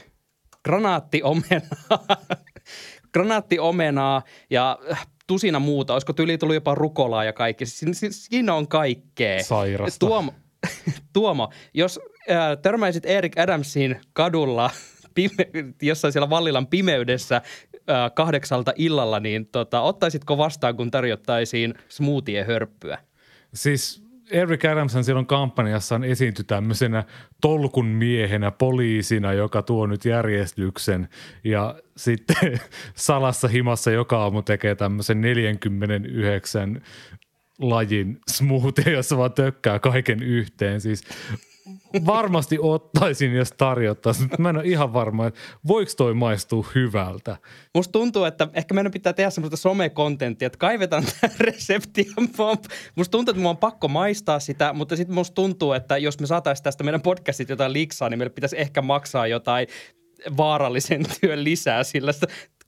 granaattiomenaa, 0.64 2.16
granaattiomenaa 3.14 4.22
ja 4.50 4.78
äh, 4.92 5.06
tusina 5.26 5.58
muuta. 5.58 5.92
Olisiko 5.92 6.12
tyyli 6.12 6.38
tullut 6.38 6.54
jopa 6.54 6.74
rukolaa 6.74 7.24
ja 7.24 7.32
kaikki. 7.32 7.64
Siinä 7.66 8.54
on 8.54 8.68
kaikkea. 8.68 9.42
Sairasta. 9.42 10.06
Tuomo, 10.06 10.34
Tuomo 11.12 11.52
jos 11.74 12.00
äh, 12.30 12.58
törmäisit 12.62 13.06
Erik 13.06 13.38
Adamsin 13.38 14.00
kadulla 14.12 14.70
pime, 15.14 15.46
jossain 15.82 16.12
siellä 16.12 16.30
Vallilan 16.30 16.66
pimeydessä 16.66 17.36
äh, 17.36 17.42
kahdeksalta 18.14 18.72
illalla, 18.76 19.20
niin 19.20 19.46
tota, 19.46 19.80
ottaisitko 19.80 20.38
vastaan, 20.38 20.76
kun 20.76 20.90
tarjottaisiin 20.90 21.74
smoothie-hörppyä? 21.88 22.98
Siis 23.54 24.03
Eric 24.30 24.64
Adamson 24.64 25.04
silloin 25.04 25.26
kampanjassaan 25.26 26.04
esiintyi 26.04 26.44
tämmöisenä 26.44 27.04
tolkun 27.40 27.86
miehenä, 27.86 28.50
poliisina, 28.50 29.32
joka 29.32 29.62
tuo 29.62 29.86
nyt 29.86 30.04
järjestyksen 30.04 31.08
ja 31.44 31.74
sitten 31.96 32.60
salassa 32.94 33.48
himassa 33.48 33.90
joka 33.90 34.18
aamu 34.18 34.42
tekee 34.42 34.74
tämmöisen 34.74 35.20
49 35.20 36.82
lajin 37.58 38.20
smoothie, 38.30 38.92
jossa 38.92 39.18
vaan 39.18 39.32
tökkää 39.32 39.78
kaiken 39.78 40.22
yhteen. 40.22 40.80
Siis 40.80 41.04
varmasti 42.06 42.58
ottaisin, 42.60 43.34
jos 43.34 43.52
tarjottaisiin. 43.52 44.30
Mä 44.38 44.48
en 44.48 44.56
ole 44.56 44.64
ihan 44.64 44.92
varma, 44.92 45.26
että 45.26 45.40
voiko 45.68 45.92
toi 45.96 46.14
maistua 46.14 46.66
hyvältä. 46.74 47.36
Musta 47.74 47.92
tuntuu, 47.92 48.24
että 48.24 48.48
ehkä 48.54 48.74
meidän 48.74 48.92
pitää 48.92 49.12
tehdä 49.12 49.30
semmoista 49.30 49.56
somekontenttia, 49.56 50.46
että 50.46 50.58
kaivetaan 50.58 51.04
tämä 51.20 51.32
resepti. 51.40 52.06
Musta 52.96 53.10
tuntuu, 53.10 53.32
että 53.32 53.42
mun 53.42 53.50
on 53.50 53.56
pakko 53.56 53.88
maistaa 53.88 54.40
sitä, 54.40 54.72
mutta 54.72 54.96
sitten 54.96 55.14
musta 55.14 55.34
tuntuu, 55.34 55.72
että 55.72 55.98
jos 55.98 56.20
me 56.20 56.26
saataisiin 56.26 56.64
tästä 56.64 56.84
meidän 56.84 57.02
podcastit 57.02 57.48
jotain 57.48 57.72
liksaa, 57.72 58.08
niin 58.08 58.18
meille 58.18 58.34
pitäisi 58.34 58.60
ehkä 58.60 58.82
maksaa 58.82 59.26
jotain 59.26 59.66
vaarallisen 60.36 61.04
työn 61.20 61.44
lisää, 61.44 61.84
sillä 61.84 62.12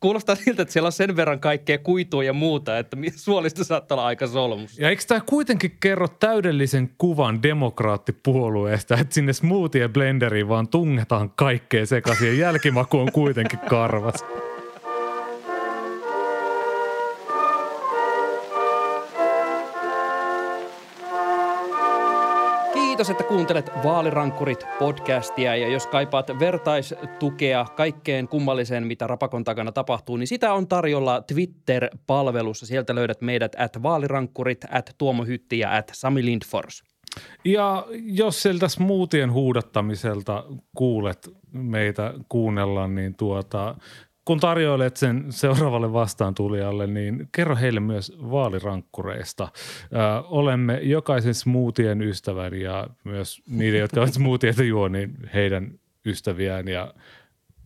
kuulostaa 0.01 0.35
siltä, 0.35 0.63
että 0.63 0.73
siellä 0.73 0.87
on 0.87 0.93
sen 0.93 1.17
verran 1.17 1.41
kaikkea 1.41 1.79
kuitua 1.79 2.25
ja 2.25 2.33
muuta, 2.33 2.79
että 2.79 2.97
suolista 3.17 3.65
saattaa 3.65 3.97
olla 3.97 4.07
aika 4.07 4.27
solmus. 4.27 4.79
Ja 4.79 4.89
eikö 4.89 5.03
tämä 5.09 5.21
kuitenkin 5.21 5.77
kerro 5.81 6.09
täydellisen 6.09 6.91
kuvan 6.99 7.43
demokraattipuolueesta, 7.43 8.97
että 8.97 9.15
sinne 9.15 9.33
smoothie 9.33 9.89
blenderiin 9.89 10.49
vaan 10.49 10.69
tungetaan 10.69 11.31
kaikkea 11.31 11.87
sekaisin 11.87 12.29
ja 12.29 12.35
jälkimaku 12.35 12.99
on 12.99 13.13
kuitenkin 13.13 13.59
karvas. 13.59 14.25
Kiitos, 22.97 23.11
että 23.11 23.25
kuuntelet 23.25 23.71
Vaalirankkurit 23.85 24.67
podcastia 24.79 25.57
ja 25.57 25.69
jos 25.69 25.87
kaipaat 25.87 26.27
vertaistukea 26.41 27.67
kaikkeen 27.77 28.29
kummalliseen, 28.29 28.87
mitä 28.87 29.07
Rapakon 29.07 29.45
takana 29.45 29.73
tapahtuu, 29.73 30.17
niin 30.17 30.27
sitä 30.27 30.53
on 30.53 30.69
tarjolla 30.69 31.23
Twitter-palvelussa. 31.23 32.67
Sieltä 32.67 32.95
löydät 32.95 33.21
meidät 33.21 33.57
at 33.59 33.83
vaalirankkurit, 33.83 34.65
at 34.71 34.95
Tuomo 34.99 35.25
Hytti 35.25 35.59
ja 35.59 35.77
at 35.77 35.91
Sami 35.93 36.25
Lindfors. 36.25 36.85
Ja 37.45 37.87
jos 38.03 38.43
sieltä 38.43 38.69
smoothien 38.69 39.33
huudattamiselta 39.33 40.45
kuulet 40.77 41.31
meitä 41.53 42.15
kuunnella, 42.29 42.89
niin 42.89 43.15
tuota, 43.15 43.77
kun 44.27 44.41
tarjoilet 44.41 44.97
sen 44.97 45.25
seuraavalle 45.31 45.93
vastaantulijalle, 45.93 46.87
niin 46.87 47.29
kerro 47.33 47.57
heille 47.57 47.81
myös 47.81 48.13
vaalirankkureista. 48.31 49.49
Ö, 49.53 50.27
olemme 50.29 50.79
jokaisen 50.83 51.35
smoothien 51.35 52.03
ystävän 52.03 52.55
ja 52.55 52.87
myös 53.05 53.43
niiden, 53.49 53.81
jotka 53.81 54.01
ovat 54.01 54.15
smoothieita 54.15 54.63
juo, 54.63 54.89
niin 54.89 55.15
heidän 55.35 55.79
ystäviään 56.07 56.69
ja 56.69 56.95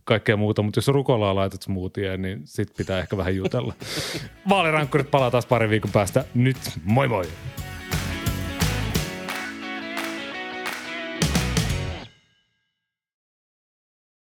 kaikkea 0.05 0.37
muuta. 0.37 0.63
Mutta 0.63 0.79
jos 0.79 0.89
rukolaa 0.89 1.35
laitat 1.35 1.63
smoothien, 1.63 2.23
niin 2.23 2.41
sit 2.45 2.69
pitää 2.77 2.99
ehkä 2.99 3.17
vähän 3.17 3.37
jutella. 3.37 3.75
Vaalirankkurit 4.49 5.11
palaa 5.11 5.31
taas 5.31 5.47
pari 5.47 5.71
viikon 5.71 5.91
päästä. 5.93 6.25
Nyt 6.35 6.57
moi 6.85 7.09
moi! 7.09 7.27